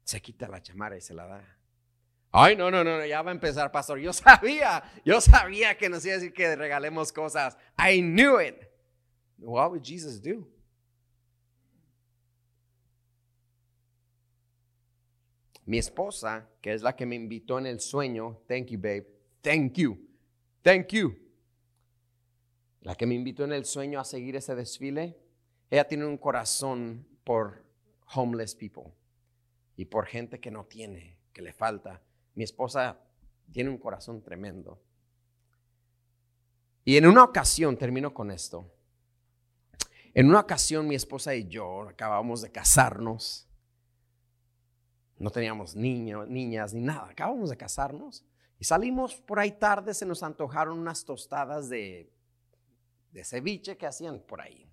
Se 0.04 0.20
quita 0.20 0.46
la 0.46 0.60
chamarra 0.60 0.98
y 0.98 1.00
se 1.00 1.14
la 1.14 1.26
da. 1.26 1.58
Ay, 2.32 2.54
no, 2.54 2.70
no, 2.70 2.84
no, 2.84 3.02
ya 3.06 3.22
va 3.22 3.30
a 3.30 3.32
empezar, 3.32 3.72
pastor. 3.72 3.98
Yo 3.98 4.12
sabía, 4.12 4.84
yo 5.06 5.22
sabía 5.22 5.78
que 5.78 5.88
nos 5.88 6.04
iba 6.04 6.16
a 6.16 6.18
decir 6.18 6.34
que 6.34 6.54
regalemos 6.54 7.10
cosas. 7.14 7.56
I 7.78 8.02
knew 8.02 8.38
it. 8.42 8.70
What 9.38 9.70
would 9.70 9.82
Jesus 9.82 10.20
do? 10.20 10.46
Mi 15.64 15.78
esposa, 15.78 16.46
que 16.60 16.74
es 16.74 16.82
la 16.82 16.94
que 16.94 17.06
me 17.06 17.16
invitó 17.16 17.58
en 17.58 17.64
el 17.64 17.80
sueño, 17.80 18.42
thank 18.46 18.66
you, 18.66 18.78
babe, 18.78 19.06
thank 19.40 19.78
you, 19.78 19.98
thank 20.62 20.92
you 20.92 21.25
la 22.86 22.94
que 22.94 23.04
me 23.04 23.16
invitó 23.16 23.42
en 23.42 23.52
el 23.52 23.64
sueño 23.64 23.98
a 23.98 24.04
seguir 24.04 24.36
ese 24.36 24.54
desfile, 24.54 25.18
ella 25.70 25.88
tiene 25.88 26.06
un 26.06 26.16
corazón 26.16 27.04
por 27.24 27.64
homeless 28.14 28.54
people 28.54 28.92
y 29.74 29.86
por 29.86 30.06
gente 30.06 30.38
que 30.38 30.52
no 30.52 30.66
tiene, 30.66 31.18
que 31.32 31.42
le 31.42 31.52
falta. 31.52 32.00
Mi 32.36 32.44
esposa 32.44 33.00
tiene 33.50 33.70
un 33.70 33.78
corazón 33.78 34.22
tremendo. 34.22 34.80
Y 36.84 36.96
en 36.96 37.08
una 37.08 37.24
ocasión, 37.24 37.76
termino 37.76 38.14
con 38.14 38.30
esto, 38.30 38.72
en 40.14 40.28
una 40.28 40.38
ocasión 40.38 40.86
mi 40.86 40.94
esposa 40.94 41.34
y 41.34 41.48
yo 41.48 41.88
acabamos 41.88 42.40
de 42.40 42.52
casarnos, 42.52 43.48
no 45.18 45.30
teníamos 45.30 45.74
niños, 45.74 46.28
niñas 46.28 46.72
ni 46.72 46.82
nada, 46.82 47.08
acabamos 47.10 47.50
de 47.50 47.56
casarnos 47.56 48.24
y 48.60 48.64
salimos 48.64 49.16
por 49.16 49.40
ahí 49.40 49.50
tarde, 49.50 49.92
se 49.92 50.06
nos 50.06 50.22
antojaron 50.22 50.78
unas 50.78 51.04
tostadas 51.04 51.68
de 51.68 52.14
de 53.12 53.24
ceviche 53.24 53.76
que 53.76 53.86
hacían 53.86 54.20
por 54.20 54.40
ahí. 54.40 54.70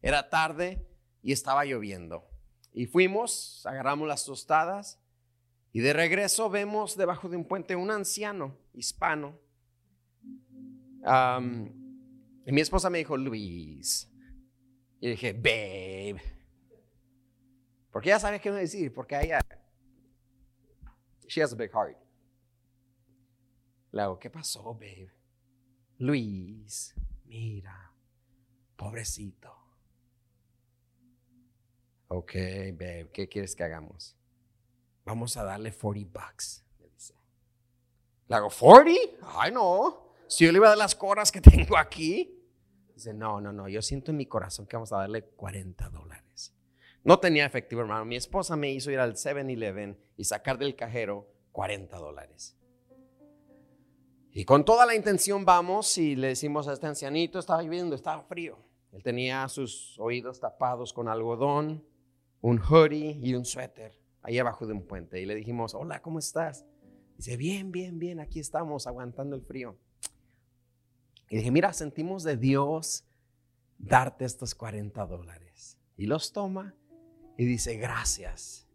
Era 0.00 0.28
tarde 0.28 0.86
y 1.22 1.32
estaba 1.32 1.64
lloviendo. 1.64 2.26
Y 2.72 2.86
fuimos, 2.86 3.64
agarramos 3.66 4.08
las 4.08 4.24
tostadas 4.24 4.98
y 5.72 5.80
de 5.80 5.92
regreso 5.92 6.50
vemos 6.50 6.96
debajo 6.96 7.28
de 7.28 7.36
un 7.36 7.44
puente 7.44 7.76
un 7.76 7.90
anciano 7.90 8.56
hispano. 8.74 9.38
y 12.44 12.52
mi 12.52 12.60
esposa 12.60 12.90
me 12.90 12.98
dijo, 12.98 13.16
Luis. 13.16 14.10
Y 15.00 15.10
dije, 15.10 15.32
babe. 15.32 16.22
Porque 17.90 18.10
ella 18.10 18.18
sabe 18.18 18.40
qué 18.40 18.50
decir, 18.50 18.92
porque 18.92 19.20
ella, 19.20 19.40
she 21.26 21.42
has 21.42 21.52
a 21.52 21.56
big 21.56 21.70
heart. 21.72 21.98
Le 23.90 24.02
hago, 24.02 24.18
¿qué 24.18 24.30
pasó, 24.30 24.74
babe? 24.74 25.12
Luis, 25.98 26.94
mira, 27.32 27.92
pobrecito. 28.76 29.50
Ok, 32.08 32.34
babe, 32.74 33.10
¿qué 33.12 33.26
quieres 33.28 33.56
que 33.56 33.64
hagamos? 33.64 34.14
Vamos 35.04 35.36
a 35.38 35.44
darle 35.44 35.72
40 35.72 36.10
bucks, 36.12 36.62
me 36.78 36.88
dice. 36.88 37.14
Le 38.28 38.36
hago, 38.36 38.50
¿40? 38.50 39.16
Ay, 39.22 39.50
no. 39.50 40.14
Si 40.28 40.44
yo 40.44 40.52
le 40.52 40.58
iba 40.58 40.66
a 40.66 40.70
dar 40.70 40.78
las 40.78 40.94
coras 40.94 41.32
que 41.32 41.40
tengo 41.40 41.78
aquí. 41.78 42.38
Dice, 42.94 43.14
no, 43.14 43.40
no, 43.40 43.50
no. 43.50 43.66
Yo 43.66 43.80
siento 43.80 44.10
en 44.10 44.18
mi 44.18 44.26
corazón 44.26 44.66
que 44.66 44.76
vamos 44.76 44.92
a 44.92 44.98
darle 44.98 45.22
40 45.22 45.88
dólares. 45.88 46.54
No 47.02 47.18
tenía 47.18 47.46
efectivo, 47.46 47.80
hermano. 47.80 48.04
Mi 48.04 48.16
esposa 48.16 48.56
me 48.56 48.70
hizo 48.70 48.90
ir 48.90 49.00
al 49.00 49.14
7-Eleven 49.14 49.98
y 50.18 50.24
sacar 50.24 50.58
del 50.58 50.76
cajero 50.76 51.26
40 51.52 51.96
dólares. 51.96 52.56
Y 54.34 54.46
con 54.46 54.64
toda 54.64 54.86
la 54.86 54.94
intención 54.94 55.44
vamos 55.44 55.98
y 55.98 56.16
le 56.16 56.28
decimos 56.28 56.66
a 56.66 56.72
este 56.72 56.86
ancianito, 56.86 57.38
estaba 57.38 57.62
lloviendo, 57.62 57.94
estaba 57.94 58.22
frío. 58.22 58.58
Él 58.92 59.02
tenía 59.02 59.46
sus 59.48 59.98
oídos 59.98 60.40
tapados 60.40 60.94
con 60.94 61.08
algodón, 61.08 61.84
un 62.40 62.58
hoodie 62.58 63.18
y 63.22 63.34
un 63.34 63.44
suéter 63.44 63.98
ahí 64.22 64.38
abajo 64.38 64.66
de 64.66 64.72
un 64.72 64.86
puente. 64.86 65.20
Y 65.20 65.26
le 65.26 65.34
dijimos, 65.34 65.74
hola, 65.74 66.00
¿cómo 66.00 66.18
estás? 66.18 66.64
Dice, 67.18 67.36
bien, 67.36 67.72
bien, 67.72 67.98
bien, 67.98 68.20
aquí 68.20 68.40
estamos 68.40 68.86
aguantando 68.86 69.36
el 69.36 69.42
frío. 69.42 69.76
Y 71.28 71.36
dije, 71.36 71.50
mira, 71.50 71.72
sentimos 71.74 72.22
de 72.22 72.36
Dios 72.38 73.04
darte 73.78 74.24
estos 74.24 74.54
40 74.54 75.04
dólares. 75.06 75.78
Y 75.96 76.06
los 76.06 76.32
toma 76.32 76.74
y 77.36 77.44
dice, 77.44 77.76
gracias. 77.76 78.66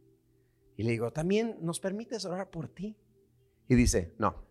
Y 0.75 0.83
le 0.83 0.91
digo, 0.91 1.11
también 1.11 1.57
nos 1.61 1.79
permites 1.79 2.25
orar 2.25 2.51
por 2.51 2.67
ti. 2.67 2.95
Y 3.67 3.75
dice, 3.75 4.13
no, 4.17 4.46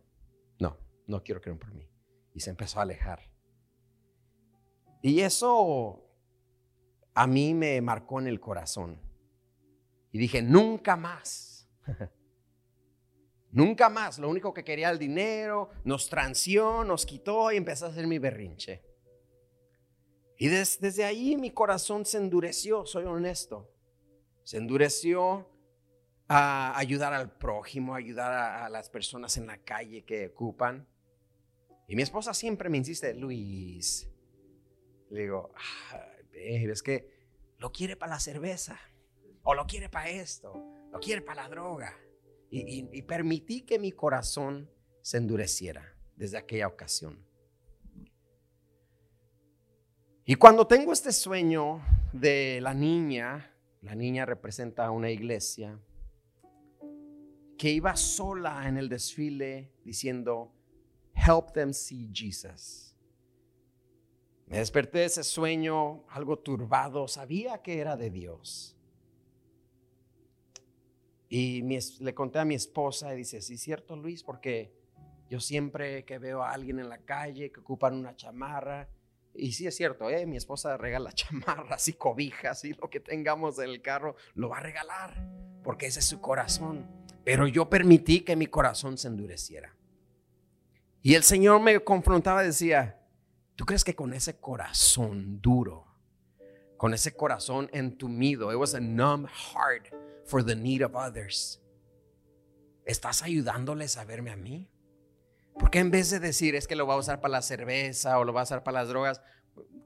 no 1.06 1.22
quiero 1.22 1.40
que 1.40 1.52
por 1.54 1.72
mí. 1.74 1.88
Y 2.34 2.40
se 2.40 2.50
empezó 2.50 2.78
a 2.78 2.82
alejar. 2.82 3.20
Y 5.02 5.20
eso 5.20 6.02
a 7.14 7.26
mí 7.26 7.54
me 7.54 7.80
marcó 7.80 8.20
en 8.20 8.26
el 8.26 8.40
corazón. 8.40 9.00
Y 10.12 10.18
dije, 10.18 10.42
nunca 10.42 10.96
más. 10.96 11.68
nunca 13.52 13.88
más. 13.88 14.18
Lo 14.18 14.28
único 14.28 14.52
que 14.52 14.64
quería 14.64 14.90
el 14.90 14.98
dinero, 14.98 15.70
nos 15.84 16.08
transió, 16.08 16.84
nos 16.84 17.06
quitó 17.06 17.52
y 17.52 17.56
empezó 17.56 17.86
a 17.86 17.88
hacer 17.90 18.06
mi 18.06 18.18
berrinche. 18.18 18.82
Y 20.38 20.48
desde 20.48 21.04
ahí 21.04 21.36
mi 21.36 21.50
corazón 21.50 22.04
se 22.04 22.18
endureció, 22.18 22.84
soy 22.84 23.04
honesto. 23.04 23.72
Se 24.42 24.58
endureció 24.58 25.48
a 26.28 26.76
ayudar 26.78 27.14
al 27.14 27.30
prójimo, 27.38 27.94
a 27.94 27.98
ayudar 27.98 28.32
a 28.32 28.68
las 28.68 28.90
personas 28.90 29.36
en 29.38 29.46
la 29.46 29.58
calle 29.58 30.04
que 30.04 30.26
ocupan. 30.26 30.86
Y 31.88 31.96
mi 31.96 32.02
esposa 32.02 32.34
siempre 32.34 32.68
me 32.68 32.78
insiste, 32.78 33.14
Luis. 33.14 34.08
Le 35.10 35.22
digo, 35.22 35.52
es 36.32 36.82
que 36.82 37.16
lo 37.58 37.72
quiere 37.72 37.96
para 37.96 38.14
la 38.14 38.20
cerveza, 38.20 38.78
o 39.42 39.54
lo 39.54 39.66
quiere 39.66 39.88
para 39.88 40.10
esto, 40.10 40.52
lo 40.90 40.98
quiere 40.98 41.22
para 41.22 41.44
la 41.44 41.48
droga. 41.48 41.96
Y, 42.50 43.02
permití 43.02 43.62
que 43.62 43.78
mi 43.78 43.92
corazón 43.92 44.70
se 45.02 45.18
endureciera 45.18 45.94
desde 46.16 46.38
aquella 46.38 46.66
ocasión. 46.66 47.24
Y 50.24 50.34
cuando 50.36 50.66
tengo 50.66 50.92
este 50.92 51.12
sueño 51.12 51.84
de 52.12 52.60
la 52.60 52.74
niña, 52.74 53.54
la 53.82 53.94
niña 53.94 54.26
representa 54.26 54.90
una 54.90 55.10
iglesia, 55.10 55.78
que 57.58 57.70
iba 57.70 57.94
sola 57.96 58.68
en 58.68 58.76
el 58.76 58.88
desfile 58.88 59.72
diciendo, 59.84 60.55
Help 61.16 61.52
them 61.52 61.72
see 61.72 62.08
Jesus. 62.12 62.94
Me 64.46 64.58
desperté 64.58 64.98
de 64.98 65.04
ese 65.06 65.24
sueño 65.24 66.04
algo 66.08 66.38
turbado, 66.38 67.08
sabía 67.08 67.62
que 67.62 67.80
era 67.80 67.96
de 67.96 68.10
Dios. 68.10 68.76
Y 71.28 71.62
le 71.62 72.14
conté 72.14 72.38
a 72.38 72.44
mi 72.44 72.54
esposa 72.54 73.12
y 73.12 73.16
dice, 73.16 73.40
sí, 73.42 73.58
cierto 73.58 73.96
Luis, 73.96 74.22
porque 74.22 74.72
yo 75.28 75.40
siempre 75.40 76.04
que 76.04 76.18
veo 76.18 76.42
a 76.42 76.52
alguien 76.52 76.78
en 76.78 76.88
la 76.88 76.98
calle 76.98 77.50
que 77.50 77.60
ocupan 77.60 77.94
una 77.94 78.14
chamarra, 78.14 78.88
y 79.34 79.52
sí 79.52 79.66
es 79.66 79.76
cierto, 79.76 80.08
¿eh? 80.08 80.24
mi 80.26 80.36
esposa 80.36 80.76
regala 80.76 81.12
chamarras 81.14 81.88
y 81.88 81.94
cobijas 81.94 82.64
y 82.64 82.72
lo 82.74 82.88
que 82.88 83.00
tengamos 83.00 83.58
en 83.58 83.70
el 83.70 83.82
carro, 83.82 84.16
lo 84.34 84.48
va 84.48 84.58
a 84.58 84.62
regalar, 84.62 85.28
porque 85.62 85.86
ese 85.86 85.98
es 85.98 86.06
su 86.06 86.20
corazón. 86.20 86.86
Pero 87.24 87.48
yo 87.48 87.68
permití 87.68 88.20
que 88.20 88.36
mi 88.36 88.46
corazón 88.46 88.96
se 88.96 89.08
endureciera. 89.08 89.75
Y 91.06 91.14
el 91.14 91.22
Señor 91.22 91.60
me 91.60 91.78
confrontaba 91.78 92.42
y 92.42 92.48
decía, 92.48 93.00
¿tú 93.54 93.64
crees 93.64 93.84
que 93.84 93.94
con 93.94 94.12
ese 94.12 94.40
corazón 94.40 95.40
duro, 95.40 95.86
con 96.76 96.94
ese 96.94 97.14
corazón 97.14 97.70
entumido, 97.72 98.50
it 98.50 98.58
was 98.58 98.74
a 98.74 98.80
numb 98.80 99.28
heart 99.28 99.94
for 100.24 100.44
the 100.44 100.56
need 100.56 100.82
of 100.82 100.96
others, 100.96 101.62
estás 102.84 103.22
ayudándoles 103.22 103.96
a 103.96 104.04
verme 104.04 104.32
a 104.32 104.36
mí? 104.36 104.68
Porque 105.56 105.78
en 105.78 105.92
vez 105.92 106.10
de 106.10 106.18
decir 106.18 106.56
es 106.56 106.66
que 106.66 106.74
lo 106.74 106.88
va 106.88 106.94
a 106.94 106.98
usar 106.98 107.20
para 107.20 107.30
la 107.30 107.42
cerveza 107.42 108.18
o 108.18 108.24
lo 108.24 108.32
va 108.32 108.40
a 108.40 108.42
usar 108.42 108.64
para 108.64 108.80
las 108.80 108.88
drogas, 108.88 109.22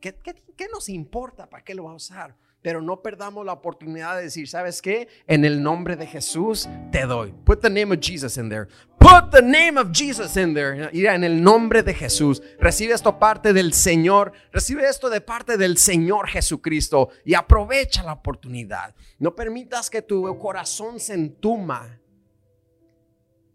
¿qué, 0.00 0.14
qué 0.14 0.68
nos 0.72 0.88
importa? 0.88 1.50
¿Para 1.50 1.62
qué 1.62 1.74
lo 1.74 1.84
va 1.84 1.90
a 1.90 1.96
usar? 1.96 2.34
Pero 2.62 2.82
no 2.82 3.00
perdamos 3.00 3.46
la 3.46 3.54
oportunidad 3.54 4.16
de 4.16 4.24
decir, 4.24 4.46
¿sabes 4.46 4.82
qué? 4.82 5.08
En 5.26 5.46
el 5.46 5.62
nombre 5.62 5.96
de 5.96 6.06
Jesús 6.06 6.68
te 6.92 7.06
doy. 7.06 7.32
Put 7.44 7.62
the 7.62 7.70
name 7.70 7.94
of 7.94 8.00
Jesus 8.00 8.36
in 8.36 8.50
there. 8.50 8.66
Put 8.98 9.30
the 9.30 9.40
name 9.40 9.80
of 9.80 9.92
Jesus 9.92 10.36
in 10.36 10.52
there. 10.52 10.90
Mira, 10.92 11.14
en 11.14 11.24
el 11.24 11.42
nombre 11.42 11.82
de 11.82 11.94
Jesús. 11.94 12.42
Recibe 12.58 12.92
esto 12.92 13.18
parte 13.18 13.54
del 13.54 13.72
Señor. 13.72 14.32
Recibe 14.52 14.86
esto 14.86 15.08
de 15.08 15.22
parte 15.22 15.56
del 15.56 15.78
Señor 15.78 16.28
Jesucristo. 16.28 17.08
Y 17.24 17.32
aprovecha 17.32 18.02
la 18.02 18.12
oportunidad. 18.12 18.94
No 19.18 19.34
permitas 19.34 19.88
que 19.88 20.02
tu 20.02 20.38
corazón 20.38 21.00
se 21.00 21.14
entuma. 21.14 21.98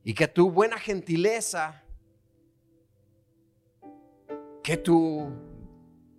Y 0.03 0.15
que 0.15 0.27
tu 0.27 0.49
buena 0.49 0.79
gentileza. 0.79 1.83
Que 4.63 4.77
tu. 4.77 5.31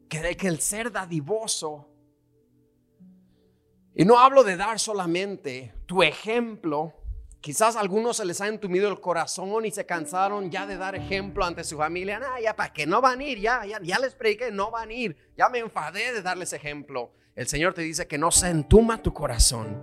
Que, 0.09 0.37
que 0.37 0.47
el 0.47 0.61
ser 0.61 0.93
dadivoso 0.93 1.96
Y 3.99 4.05
no 4.05 4.19
hablo 4.19 4.45
de 4.45 4.59
dar 4.59 4.79
solamente 4.79 5.73
tu 5.87 6.03
ejemplo. 6.03 6.93
Quizás 7.41 7.77
a 7.77 7.81
algunos 7.81 8.19
se 8.19 8.27
les 8.27 8.43
ha 8.43 8.47
entumido 8.47 8.91
el 8.91 9.01
corazón 9.01 9.65
y 9.65 9.71
se 9.71 9.87
cansaron 9.87 10.51
ya 10.51 10.67
de 10.67 10.77
dar 10.77 10.95
ejemplo 10.95 11.47
ante 11.47 11.65
su 11.65 11.79
familia. 11.79 12.19
Nah, 12.21 12.39
ya 12.39 12.55
para 12.55 12.75
que 12.75 12.87
no 12.87 13.01
van 13.01 13.21
a 13.21 13.25
ir, 13.25 13.41
ya, 13.41 13.65
ya, 13.65 13.81
ya 13.83 13.99
les 13.99 14.15
prediqué, 14.15 14.51
no 14.51 14.71
van 14.71 14.91
a 14.91 14.93
ir. 14.93 15.17
Ya 15.35 15.49
me 15.49 15.61
enfadé 15.61 16.13
de 16.13 16.21
darles 16.21 16.53
ejemplo. 16.53 17.11
El 17.35 17.47
Señor 17.47 17.73
te 17.73 17.81
dice 17.81 18.07
que 18.07 18.19
no 18.19 18.31
se 18.31 18.51
entuma 18.51 19.01
tu 19.03 19.15
corazón. 19.15 19.83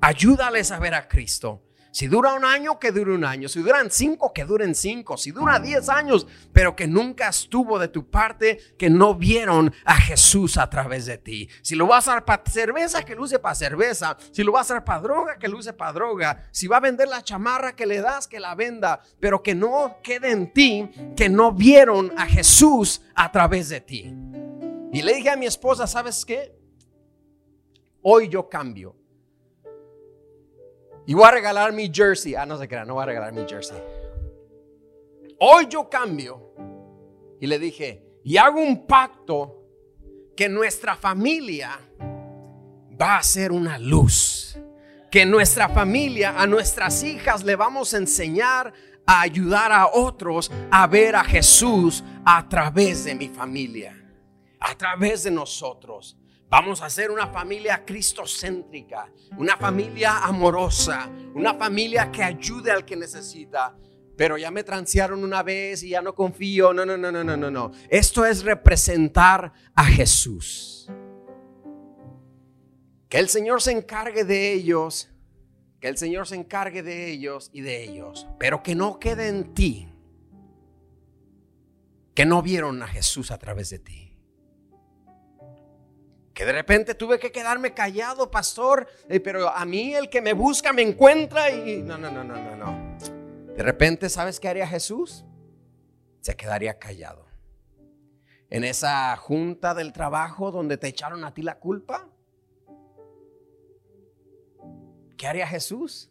Ayúdales 0.00 0.72
a 0.72 0.80
ver 0.80 0.94
a 0.94 1.06
Cristo. 1.06 1.62
Si 1.92 2.06
dura 2.06 2.32
un 2.32 2.44
año, 2.46 2.78
que 2.78 2.90
dure 2.90 3.12
un 3.12 3.22
año. 3.22 3.50
Si 3.50 3.60
duran 3.60 3.90
cinco, 3.90 4.32
que 4.32 4.46
duren 4.46 4.74
cinco. 4.74 5.18
Si 5.18 5.30
dura 5.30 5.60
diez 5.60 5.90
años, 5.90 6.26
pero 6.50 6.74
que 6.74 6.86
nunca 6.86 7.28
estuvo 7.28 7.78
de 7.78 7.88
tu 7.88 8.10
parte, 8.10 8.58
que 8.78 8.88
no 8.88 9.14
vieron 9.14 9.74
a 9.84 9.96
Jesús 9.96 10.56
a 10.56 10.70
través 10.70 11.04
de 11.04 11.18
ti. 11.18 11.50
Si 11.60 11.74
lo 11.74 11.86
vas 11.86 12.08
a 12.08 12.12
dar 12.12 12.24
para 12.24 12.42
cerveza, 12.50 13.04
que 13.04 13.14
lo 13.14 13.24
use 13.24 13.38
para 13.38 13.54
cerveza. 13.54 14.16
Si 14.30 14.42
lo 14.42 14.52
vas 14.52 14.70
a 14.70 14.74
dar 14.74 14.84
para 14.84 15.02
droga, 15.02 15.38
que 15.38 15.48
lo 15.48 15.58
use 15.58 15.74
para 15.74 15.92
droga. 15.92 16.48
Si 16.50 16.66
va 16.66 16.78
a 16.78 16.80
vender 16.80 17.08
la 17.08 17.22
chamarra 17.22 17.76
que 17.76 17.84
le 17.84 18.00
das, 18.00 18.26
que 18.26 18.40
la 18.40 18.54
venda. 18.54 19.02
Pero 19.20 19.42
que 19.42 19.54
no 19.54 19.98
quede 20.02 20.30
en 20.30 20.50
ti 20.50 20.90
que 21.14 21.28
no 21.28 21.52
vieron 21.52 22.10
a 22.16 22.24
Jesús 22.24 23.02
a 23.14 23.30
través 23.30 23.68
de 23.68 23.82
ti. 23.82 24.14
Y 24.94 25.02
le 25.02 25.14
dije 25.14 25.28
a 25.28 25.36
mi 25.36 25.44
esposa, 25.44 25.86
¿sabes 25.86 26.24
qué? 26.24 26.56
Hoy 28.00 28.30
yo 28.30 28.48
cambio. 28.48 29.01
Y 31.06 31.14
voy 31.14 31.24
a 31.24 31.30
regalar 31.32 31.72
mi 31.72 31.90
jersey. 31.92 32.34
Ah, 32.34 32.46
no 32.46 32.58
se 32.58 32.68
crea, 32.68 32.84
no 32.84 32.94
voy 32.94 33.02
a 33.02 33.06
regalar 33.06 33.32
mi 33.32 33.44
jersey. 33.46 33.78
Hoy 35.38 35.66
yo 35.68 35.88
cambio. 35.88 36.54
Y 37.40 37.46
le 37.46 37.58
dije, 37.58 38.20
y 38.24 38.36
hago 38.36 38.60
un 38.60 38.86
pacto 38.86 39.62
que 40.36 40.48
nuestra 40.48 40.94
familia 40.94 41.78
va 43.00 43.16
a 43.16 43.22
ser 43.22 43.50
una 43.50 43.78
luz. 43.78 44.56
Que 45.10 45.26
nuestra 45.26 45.68
familia, 45.68 46.40
a 46.40 46.46
nuestras 46.46 47.02
hijas 47.02 47.44
le 47.44 47.56
vamos 47.56 47.92
a 47.92 47.98
enseñar 47.98 48.72
a 49.06 49.22
ayudar 49.22 49.72
a 49.72 49.88
otros 49.88 50.50
a 50.70 50.86
ver 50.86 51.16
a 51.16 51.24
Jesús 51.24 52.02
a 52.24 52.48
través 52.48 53.04
de 53.04 53.14
mi 53.14 53.28
familia, 53.28 53.94
a 54.60 54.74
través 54.76 55.24
de 55.24 55.30
nosotros. 55.30 56.16
Vamos 56.52 56.82
a 56.82 56.90
ser 56.90 57.10
una 57.10 57.28
familia 57.28 57.82
cristocéntrica, 57.82 59.10
una 59.38 59.56
familia 59.56 60.18
amorosa, 60.18 61.10
una 61.34 61.54
familia 61.54 62.12
que 62.12 62.22
ayude 62.22 62.70
al 62.70 62.84
que 62.84 62.94
necesita. 62.94 63.74
Pero 64.18 64.36
ya 64.36 64.50
me 64.50 64.62
transearon 64.62 65.24
una 65.24 65.42
vez 65.42 65.82
y 65.82 65.88
ya 65.88 66.02
no 66.02 66.14
confío. 66.14 66.74
No, 66.74 66.84
no, 66.84 66.98
no, 66.98 67.10
no, 67.10 67.24
no, 67.24 67.38
no, 67.38 67.50
no. 67.50 67.72
Esto 67.88 68.26
es 68.26 68.44
representar 68.44 69.50
a 69.74 69.84
Jesús. 69.86 70.90
Que 73.08 73.18
el 73.18 73.30
Señor 73.30 73.62
se 73.62 73.72
encargue 73.72 74.24
de 74.24 74.52
ellos, 74.52 75.10
que 75.80 75.88
el 75.88 75.96
Señor 75.96 76.28
se 76.28 76.34
encargue 76.34 76.82
de 76.82 77.10
ellos 77.10 77.48
y 77.54 77.62
de 77.62 77.82
ellos, 77.82 78.28
pero 78.38 78.62
que 78.62 78.74
no 78.74 78.98
quede 78.98 79.28
en 79.28 79.54
ti 79.54 79.88
que 82.14 82.26
no 82.26 82.42
vieron 82.42 82.82
a 82.82 82.88
Jesús 82.88 83.30
a 83.30 83.38
través 83.38 83.70
de 83.70 83.78
ti. 83.78 84.11
Que 86.34 86.46
de 86.46 86.52
repente 86.52 86.94
tuve 86.94 87.18
que 87.18 87.30
quedarme 87.30 87.74
callado, 87.74 88.30
pastor, 88.30 88.88
eh, 89.08 89.20
pero 89.20 89.50
a 89.50 89.64
mí 89.66 89.94
el 89.94 90.08
que 90.08 90.22
me 90.22 90.32
busca 90.32 90.72
me 90.72 90.82
encuentra 90.82 91.50
y 91.50 91.82
no, 91.82 91.98
no, 91.98 92.10
no, 92.10 92.24
no, 92.24 92.36
no, 92.36 92.56
no. 92.56 92.96
De 93.54 93.62
repente, 93.62 94.08
¿sabes 94.08 94.40
qué 94.40 94.48
haría 94.48 94.66
Jesús? 94.66 95.24
Se 96.20 96.34
quedaría 96.34 96.78
callado. 96.78 97.26
En 98.48 98.64
esa 98.64 99.14
junta 99.16 99.74
del 99.74 99.92
trabajo 99.92 100.50
donde 100.50 100.78
te 100.78 100.88
echaron 100.88 101.24
a 101.24 101.34
ti 101.34 101.42
la 101.42 101.58
culpa, 101.58 102.08
¿qué 105.18 105.26
haría 105.26 105.46
Jesús? 105.46 106.10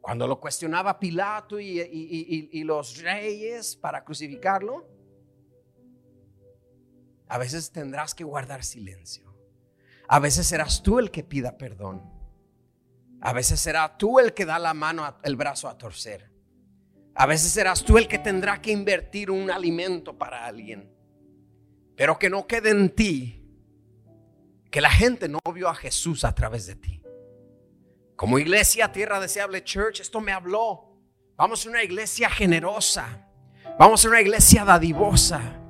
Cuando 0.00 0.26
lo 0.26 0.40
cuestionaba 0.40 0.98
Pilato 0.98 1.58
y, 1.58 1.80
y 1.80 2.64
los 2.64 2.98
reyes 2.98 3.76
para 3.76 4.04
crucificarlo, 4.04 4.93
a 7.28 7.38
veces 7.38 7.72
tendrás 7.72 8.14
que 8.14 8.24
guardar 8.24 8.64
silencio. 8.64 9.34
A 10.08 10.18
veces 10.18 10.46
serás 10.46 10.82
tú 10.82 10.98
el 10.98 11.10
que 11.10 11.24
pida 11.24 11.56
perdón. 11.56 12.02
A 13.20 13.32
veces 13.32 13.60
será 13.60 13.96
tú 13.96 14.18
el 14.18 14.34
que 14.34 14.44
da 14.44 14.58
la 14.58 14.74
mano, 14.74 15.16
el 15.22 15.36
brazo 15.36 15.68
a 15.68 15.78
torcer. 15.78 16.30
A 17.14 17.26
veces 17.26 17.52
serás 17.52 17.82
tú 17.84 17.96
el 17.96 18.06
que 18.06 18.18
tendrá 18.18 18.60
que 18.60 18.72
invertir 18.72 19.30
un 19.30 19.50
alimento 19.50 20.18
para 20.18 20.44
alguien. 20.44 20.92
Pero 21.96 22.18
que 22.18 22.28
no 22.28 22.46
quede 22.46 22.70
en 22.70 22.90
ti 22.90 23.40
que 24.70 24.80
la 24.80 24.90
gente 24.90 25.28
no 25.28 25.38
vio 25.54 25.68
a 25.68 25.74
Jesús 25.74 26.24
a 26.24 26.34
través 26.34 26.66
de 26.66 26.74
ti. 26.74 27.00
Como 28.16 28.38
iglesia 28.38 28.92
Tierra 28.92 29.20
Deseable 29.20 29.62
Church, 29.64 30.00
esto 30.00 30.20
me 30.20 30.32
habló. 30.32 30.98
Vamos 31.36 31.64
a 31.64 31.70
una 31.70 31.82
iglesia 31.82 32.28
generosa. 32.28 33.28
Vamos 33.78 34.04
a 34.04 34.08
una 34.08 34.20
iglesia 34.20 34.64
dadivosa. 34.64 35.63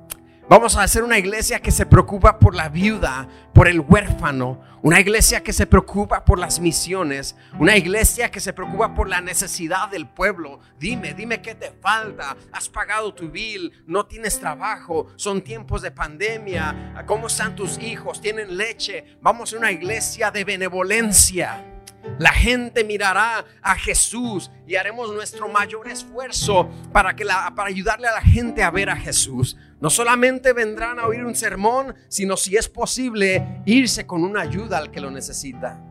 Vamos 0.47 0.77
a 0.77 0.83
hacer 0.83 1.03
una 1.03 1.17
iglesia 1.17 1.59
que 1.59 1.71
se 1.71 1.87
preocupa 1.87 2.37
por 2.37 2.53
la 2.53 2.69
viuda, 2.69 3.27
por 3.51 3.67
el 3.67 3.79
huérfano, 3.79 4.61
una 4.83 4.99
iglesia 4.99 5.41
que 5.41 5.51
se 5.51 5.65
preocupa 5.65 6.23
por 6.23 6.37
las 6.37 6.59
misiones, 6.59 7.35
una 7.57 7.75
iglesia 7.75 8.29
que 8.29 8.39
se 8.39 8.53
preocupa 8.53 8.93
por 8.93 9.09
la 9.09 9.21
necesidad 9.21 9.89
del 9.89 10.07
pueblo. 10.07 10.59
Dime, 10.77 11.15
dime 11.15 11.41
qué 11.41 11.55
te 11.55 11.71
falta. 11.81 12.37
Has 12.51 12.69
pagado 12.69 13.11
tu 13.15 13.31
bill, 13.31 13.73
no 13.87 14.05
tienes 14.05 14.39
trabajo, 14.39 15.07
son 15.15 15.41
tiempos 15.41 15.81
de 15.81 15.89
pandemia. 15.89 17.03
¿Cómo 17.07 17.25
están 17.25 17.55
tus 17.55 17.79
hijos? 17.79 18.21
¿Tienen 18.21 18.55
leche? 18.55 19.17
Vamos 19.21 19.51
a 19.51 19.57
una 19.57 19.71
iglesia 19.71 20.29
de 20.29 20.43
benevolencia. 20.43 21.74
La 22.17 22.31
gente 22.31 22.83
mirará 22.83 23.45
a 23.61 23.75
Jesús 23.75 24.51
y 24.65 24.75
haremos 24.75 25.13
nuestro 25.13 25.49
mayor 25.49 25.87
esfuerzo 25.87 26.69
para, 26.91 27.15
que 27.15 27.25
la, 27.25 27.53
para 27.55 27.69
ayudarle 27.69 28.07
a 28.07 28.13
la 28.13 28.21
gente 28.21 28.63
a 28.63 28.71
ver 28.71 28.89
a 28.89 28.95
Jesús. 28.95 29.57
No 29.81 29.89
solamente 29.89 30.53
vendrán 30.53 30.99
a 30.99 31.07
oír 31.07 31.25
un 31.25 31.35
sermón, 31.35 31.95
sino 32.07 32.37
si 32.37 32.55
es 32.55 32.69
posible 32.69 33.61
irse 33.65 34.07
con 34.07 34.23
una 34.23 34.41
ayuda 34.41 34.77
al 34.77 34.91
que 34.91 35.01
lo 35.01 35.11
necesita. 35.11 35.81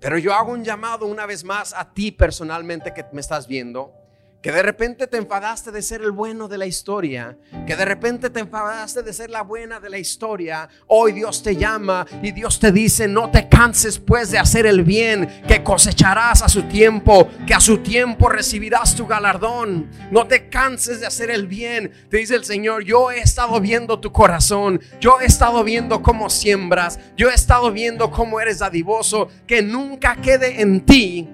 Pero 0.00 0.18
yo 0.18 0.34
hago 0.34 0.52
un 0.52 0.64
llamado 0.64 1.06
una 1.06 1.26
vez 1.26 1.44
más 1.44 1.72
a 1.74 1.92
ti 1.92 2.10
personalmente 2.10 2.92
que 2.92 3.04
me 3.12 3.20
estás 3.20 3.46
viendo 3.46 4.01
que 4.42 4.50
de 4.50 4.62
repente 4.62 5.06
te 5.06 5.18
enfadaste 5.18 5.70
de 5.70 5.80
ser 5.82 6.02
el 6.02 6.10
bueno 6.10 6.48
de 6.48 6.58
la 6.58 6.66
historia, 6.66 7.38
que 7.64 7.76
de 7.76 7.84
repente 7.84 8.28
te 8.28 8.40
enfadaste 8.40 9.02
de 9.02 9.12
ser 9.12 9.30
la 9.30 9.42
buena 9.42 9.78
de 9.78 9.88
la 9.88 9.98
historia, 9.98 10.68
hoy 10.88 11.12
Dios 11.12 11.44
te 11.44 11.54
llama 11.54 12.04
y 12.22 12.32
Dios 12.32 12.58
te 12.58 12.72
dice, 12.72 13.06
no 13.06 13.30
te 13.30 13.48
canses 13.48 14.00
pues 14.00 14.32
de 14.32 14.40
hacer 14.40 14.66
el 14.66 14.82
bien, 14.82 15.44
que 15.46 15.62
cosecharás 15.62 16.42
a 16.42 16.48
su 16.48 16.64
tiempo, 16.64 17.28
que 17.46 17.54
a 17.54 17.60
su 17.60 17.78
tiempo 17.78 18.28
recibirás 18.28 18.96
tu 18.96 19.06
galardón, 19.06 19.88
no 20.10 20.26
te 20.26 20.48
canses 20.48 20.98
de 20.98 21.06
hacer 21.06 21.30
el 21.30 21.46
bien, 21.46 21.92
te 22.10 22.16
dice 22.16 22.34
el 22.34 22.44
Señor, 22.44 22.82
yo 22.82 23.12
he 23.12 23.20
estado 23.20 23.60
viendo 23.60 24.00
tu 24.00 24.10
corazón, 24.10 24.80
yo 25.00 25.20
he 25.20 25.26
estado 25.26 25.62
viendo 25.62 26.02
cómo 26.02 26.28
siembras, 26.28 26.98
yo 27.16 27.30
he 27.30 27.34
estado 27.34 27.70
viendo 27.70 28.10
cómo 28.10 28.40
eres 28.40 28.58
dadivoso, 28.58 29.28
que 29.46 29.62
nunca 29.62 30.16
quede 30.16 30.60
en 30.62 30.80
ti 30.80 31.28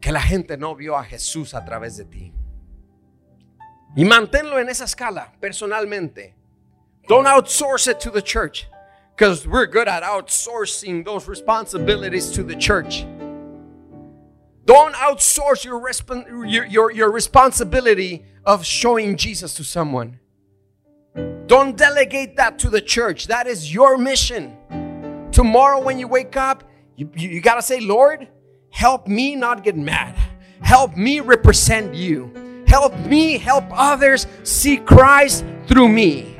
que 0.00 0.12
la 0.12 0.20
gente 0.20 0.56
no 0.56 0.74
vio 0.74 0.96
a 0.96 1.04
Jesús 1.04 1.54
a 1.54 1.64
través 1.64 1.96
de 1.96 2.04
ti. 2.04 2.32
Y 3.96 4.04
manténlo 4.04 4.58
en 4.58 4.68
esa 4.68 4.84
escala 4.84 5.32
personalmente. 5.40 6.34
Don't 7.08 7.26
outsource 7.26 7.88
it 7.88 8.00
to 8.00 8.10
the 8.10 8.22
church 8.22 8.68
because 9.16 9.46
we're 9.46 9.66
good 9.66 9.88
at 9.88 10.02
outsourcing 10.02 11.04
those 11.04 11.28
responsibilities 11.28 12.30
to 12.30 12.42
the 12.42 12.54
church. 12.54 13.04
Don't 14.64 14.94
outsource 14.94 15.64
your, 15.64 15.82
your, 16.46 16.66
your, 16.66 16.92
your 16.92 17.10
responsibility 17.10 18.24
of 18.44 18.64
showing 18.64 19.16
Jesus 19.16 19.54
to 19.54 19.64
someone. 19.64 20.20
Don't 21.46 21.76
delegate 21.76 22.36
that 22.36 22.60
to 22.60 22.70
the 22.70 22.80
church. 22.80 23.26
That 23.26 23.48
is 23.48 23.74
your 23.74 23.98
mission. 23.98 24.56
Tomorrow, 25.32 25.82
when 25.82 25.98
you 25.98 26.06
wake 26.06 26.36
up, 26.36 26.62
you, 26.94 27.10
you, 27.16 27.28
you 27.30 27.40
got 27.40 27.56
to 27.56 27.62
say, 27.62 27.80
Lord, 27.80 28.28
Help 28.70 29.06
me 29.06 29.36
not 29.36 29.62
get 29.62 29.76
mad. 29.76 30.16
Help 30.62 30.96
me 30.96 31.20
represent 31.20 31.94
you. 31.94 32.32
Help 32.66 32.96
me 33.00 33.36
help 33.36 33.64
others 33.72 34.26
see 34.42 34.76
Christ 34.76 35.44
through 35.66 35.88
me. 35.88 36.36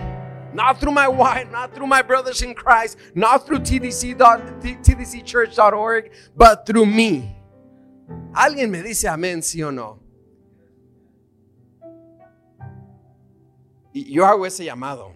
Not 0.53 0.81
through 0.81 0.93
my 0.93 1.09
wife, 1.09 1.51
not 1.51 1.75
through 1.75 1.87
my 1.87 2.03
brothers 2.03 2.43
in 2.43 2.55
Christ, 2.55 2.99
not 3.15 3.47
through 3.47 3.61
TDC, 3.61 4.17
tdcchurch.org, 4.17 6.11
but 6.37 6.67
through 6.67 6.87
me. 6.87 7.37
¿Alguien 8.33 8.71
me 8.71 8.83
dice 8.83 9.09
amén, 9.09 9.43
sí 9.43 9.63
o 9.63 9.71
no? 9.71 9.99
Y 13.93 14.05
yo 14.13 14.25
hago 14.25 14.47
ese 14.47 14.65
llamado. 14.65 15.15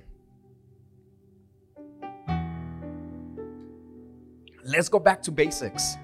Let's 4.65 4.89
go 4.89 4.99
back 4.99 5.23
to 5.23 5.31
basics. 5.31 5.97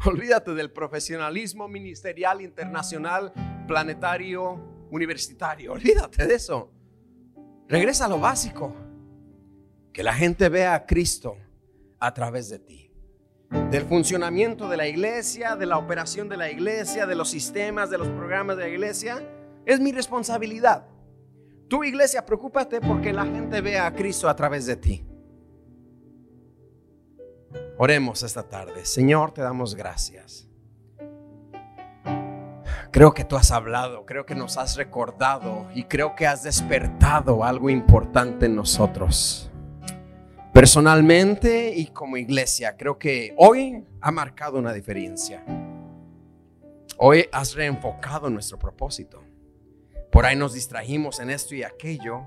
Olvídate 0.06 0.54
del 0.54 0.70
profesionalismo 0.70 1.68
ministerial, 1.68 2.40
internacional, 2.40 3.32
planetario, 3.66 4.86
universitario. 4.90 5.72
Olvídate 5.74 6.26
de 6.26 6.34
eso. 6.34 6.70
Regresa 7.68 8.06
a 8.06 8.08
lo 8.08 8.18
básico. 8.18 8.74
Que 9.92 10.02
la 10.02 10.14
gente 10.14 10.48
vea 10.48 10.74
a 10.74 10.86
Cristo 10.86 11.36
a 11.98 12.14
través 12.14 12.48
de 12.48 12.60
ti. 12.60 12.90
Del 13.70 13.84
funcionamiento 13.84 14.68
de 14.68 14.76
la 14.76 14.86
iglesia, 14.86 15.56
de 15.56 15.66
la 15.66 15.78
operación 15.78 16.28
de 16.28 16.36
la 16.36 16.50
iglesia, 16.50 17.06
de 17.06 17.16
los 17.16 17.28
sistemas, 17.28 17.90
de 17.90 17.98
los 17.98 18.08
programas 18.08 18.56
de 18.56 18.62
la 18.62 18.68
iglesia, 18.68 19.20
es 19.66 19.80
mi 19.80 19.90
responsabilidad. 19.90 20.86
Tu 21.68 21.82
iglesia, 21.82 22.24
preocúpate 22.24 22.80
porque 22.80 23.12
la 23.12 23.24
gente 23.24 23.60
vea 23.60 23.86
a 23.86 23.92
Cristo 23.92 24.28
a 24.28 24.36
través 24.36 24.66
de 24.66 24.76
ti. 24.76 25.09
Oremos 27.82 28.22
esta 28.22 28.42
tarde. 28.42 28.84
Señor, 28.84 29.32
te 29.32 29.40
damos 29.40 29.74
gracias. 29.74 30.46
Creo 32.90 33.14
que 33.14 33.24
tú 33.24 33.36
has 33.36 33.50
hablado, 33.52 34.04
creo 34.04 34.26
que 34.26 34.34
nos 34.34 34.58
has 34.58 34.76
recordado 34.76 35.66
y 35.74 35.84
creo 35.84 36.14
que 36.14 36.26
has 36.26 36.42
despertado 36.42 37.42
algo 37.42 37.70
importante 37.70 38.44
en 38.44 38.54
nosotros. 38.54 39.50
Personalmente 40.52 41.72
y 41.74 41.86
como 41.86 42.18
iglesia, 42.18 42.76
creo 42.76 42.98
que 42.98 43.34
hoy 43.38 43.82
ha 44.02 44.10
marcado 44.10 44.58
una 44.58 44.74
diferencia. 44.74 45.42
Hoy 46.98 47.30
has 47.32 47.54
reenfocado 47.54 48.28
nuestro 48.28 48.58
propósito. 48.58 49.24
Por 50.12 50.26
ahí 50.26 50.36
nos 50.36 50.52
distrajimos 50.52 51.18
en 51.18 51.30
esto 51.30 51.54
y 51.54 51.62
aquello, 51.62 52.26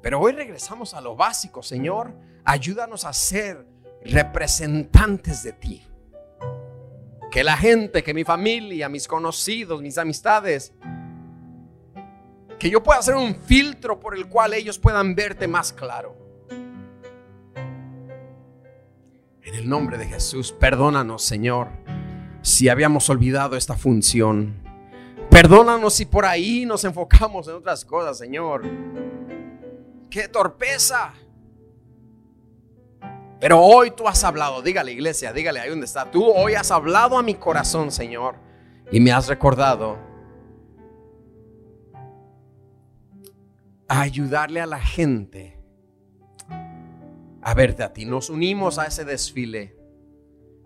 pero 0.00 0.18
hoy 0.20 0.32
regresamos 0.32 0.94
a 0.94 1.02
lo 1.02 1.16
básico, 1.16 1.62
Señor. 1.62 2.14
Ayúdanos 2.46 3.04
a 3.04 3.12
ser 3.12 3.69
representantes 4.04 5.42
de 5.42 5.52
ti. 5.52 5.86
Que 7.30 7.44
la 7.44 7.56
gente, 7.56 8.02
que 8.02 8.12
mi 8.12 8.24
familia, 8.24 8.88
mis 8.88 9.06
conocidos, 9.06 9.82
mis 9.82 9.98
amistades, 9.98 10.74
que 12.58 12.70
yo 12.70 12.82
pueda 12.82 13.00
ser 13.02 13.14
un 13.14 13.34
filtro 13.34 14.00
por 14.00 14.16
el 14.16 14.28
cual 14.28 14.54
ellos 14.54 14.78
puedan 14.78 15.14
verte 15.14 15.48
más 15.48 15.72
claro. 15.72 16.16
En 19.42 19.54
el 19.54 19.68
nombre 19.68 19.96
de 19.96 20.06
Jesús, 20.06 20.52
perdónanos, 20.52 21.22
Señor, 21.24 21.68
si 22.42 22.68
habíamos 22.68 23.08
olvidado 23.08 23.56
esta 23.56 23.76
función. 23.76 24.62
Perdónanos 25.30 25.94
si 25.94 26.04
por 26.04 26.24
ahí 26.26 26.66
nos 26.66 26.84
enfocamos 26.84 27.48
en 27.48 27.54
otras 27.54 27.84
cosas, 27.84 28.18
Señor. 28.18 28.62
¡Qué 30.10 30.28
torpeza! 30.28 31.14
Pero 33.40 33.58
hoy 33.58 33.90
tú 33.92 34.06
has 34.06 34.22
hablado, 34.22 34.60
dígale 34.60 34.92
iglesia, 34.92 35.32
dígale 35.32 35.60
ahí 35.60 35.70
donde 35.70 35.86
está. 35.86 36.10
Tú 36.10 36.30
hoy 36.30 36.54
has 36.54 36.70
hablado 36.70 37.16
a 37.16 37.22
mi 37.22 37.34
corazón, 37.34 37.90
Señor, 37.90 38.34
y 38.92 39.00
me 39.00 39.12
has 39.12 39.28
recordado 39.28 39.96
ayudarle 43.88 44.60
a 44.60 44.66
la 44.66 44.78
gente 44.78 45.58
a 47.40 47.54
verte 47.54 47.82
a 47.82 47.92
ti. 47.94 48.04
Nos 48.04 48.28
unimos 48.28 48.78
a 48.78 48.86
ese 48.86 49.06
desfile. 49.06 49.74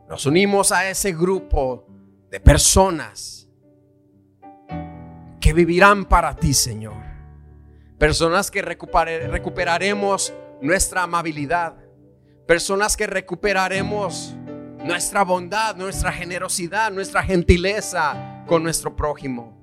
Nos 0.08 0.26
unimos 0.26 0.72
a 0.72 0.90
ese 0.90 1.12
grupo 1.12 1.86
de 2.28 2.40
personas 2.40 3.48
que 5.40 5.52
vivirán 5.52 6.06
para 6.06 6.34
ti, 6.34 6.52
Señor. 6.52 7.02
Personas 7.98 8.50
que 8.50 8.62
recuperaremos 8.62 10.34
nuestra 10.60 11.04
amabilidad 11.04 11.83
Personas 12.46 12.96
que 12.96 13.06
recuperaremos 13.06 14.34
nuestra 14.84 15.24
bondad, 15.24 15.76
nuestra 15.76 16.12
generosidad, 16.12 16.92
nuestra 16.92 17.22
gentileza 17.22 18.44
con 18.46 18.62
nuestro 18.62 18.94
prójimo. 18.94 19.54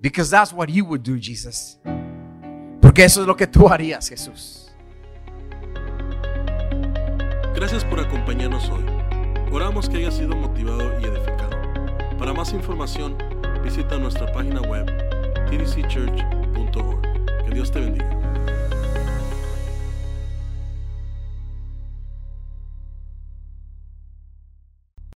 Because 0.00 0.30
that's 0.30 0.52
what 0.52 0.68
you 0.68 0.84
would 0.84 1.02
do, 1.02 1.16
Jesus. 1.16 1.78
Porque 2.82 3.04
eso 3.04 3.22
es 3.22 3.26
lo 3.26 3.36
que 3.36 3.46
tú 3.46 3.68
harías, 3.68 4.08
Jesús. 4.08 4.72
Gracias 7.54 7.84
por 7.84 8.00
acompañarnos 8.00 8.68
hoy. 8.68 8.84
Oramos 9.52 9.88
que 9.88 9.98
haya 9.98 10.10
sido 10.10 10.34
motivado 10.36 11.00
y 11.00 11.04
edificado. 11.04 11.56
Para 12.18 12.34
más 12.34 12.52
información, 12.52 13.16
visita 13.62 13.96
nuestra 13.96 14.30
página 14.32 14.60
web 14.62 14.86
tdcchurch.org. 15.48 17.02
Que 17.44 17.54
Dios 17.54 17.70
te 17.70 17.80
bendiga. 17.80 18.23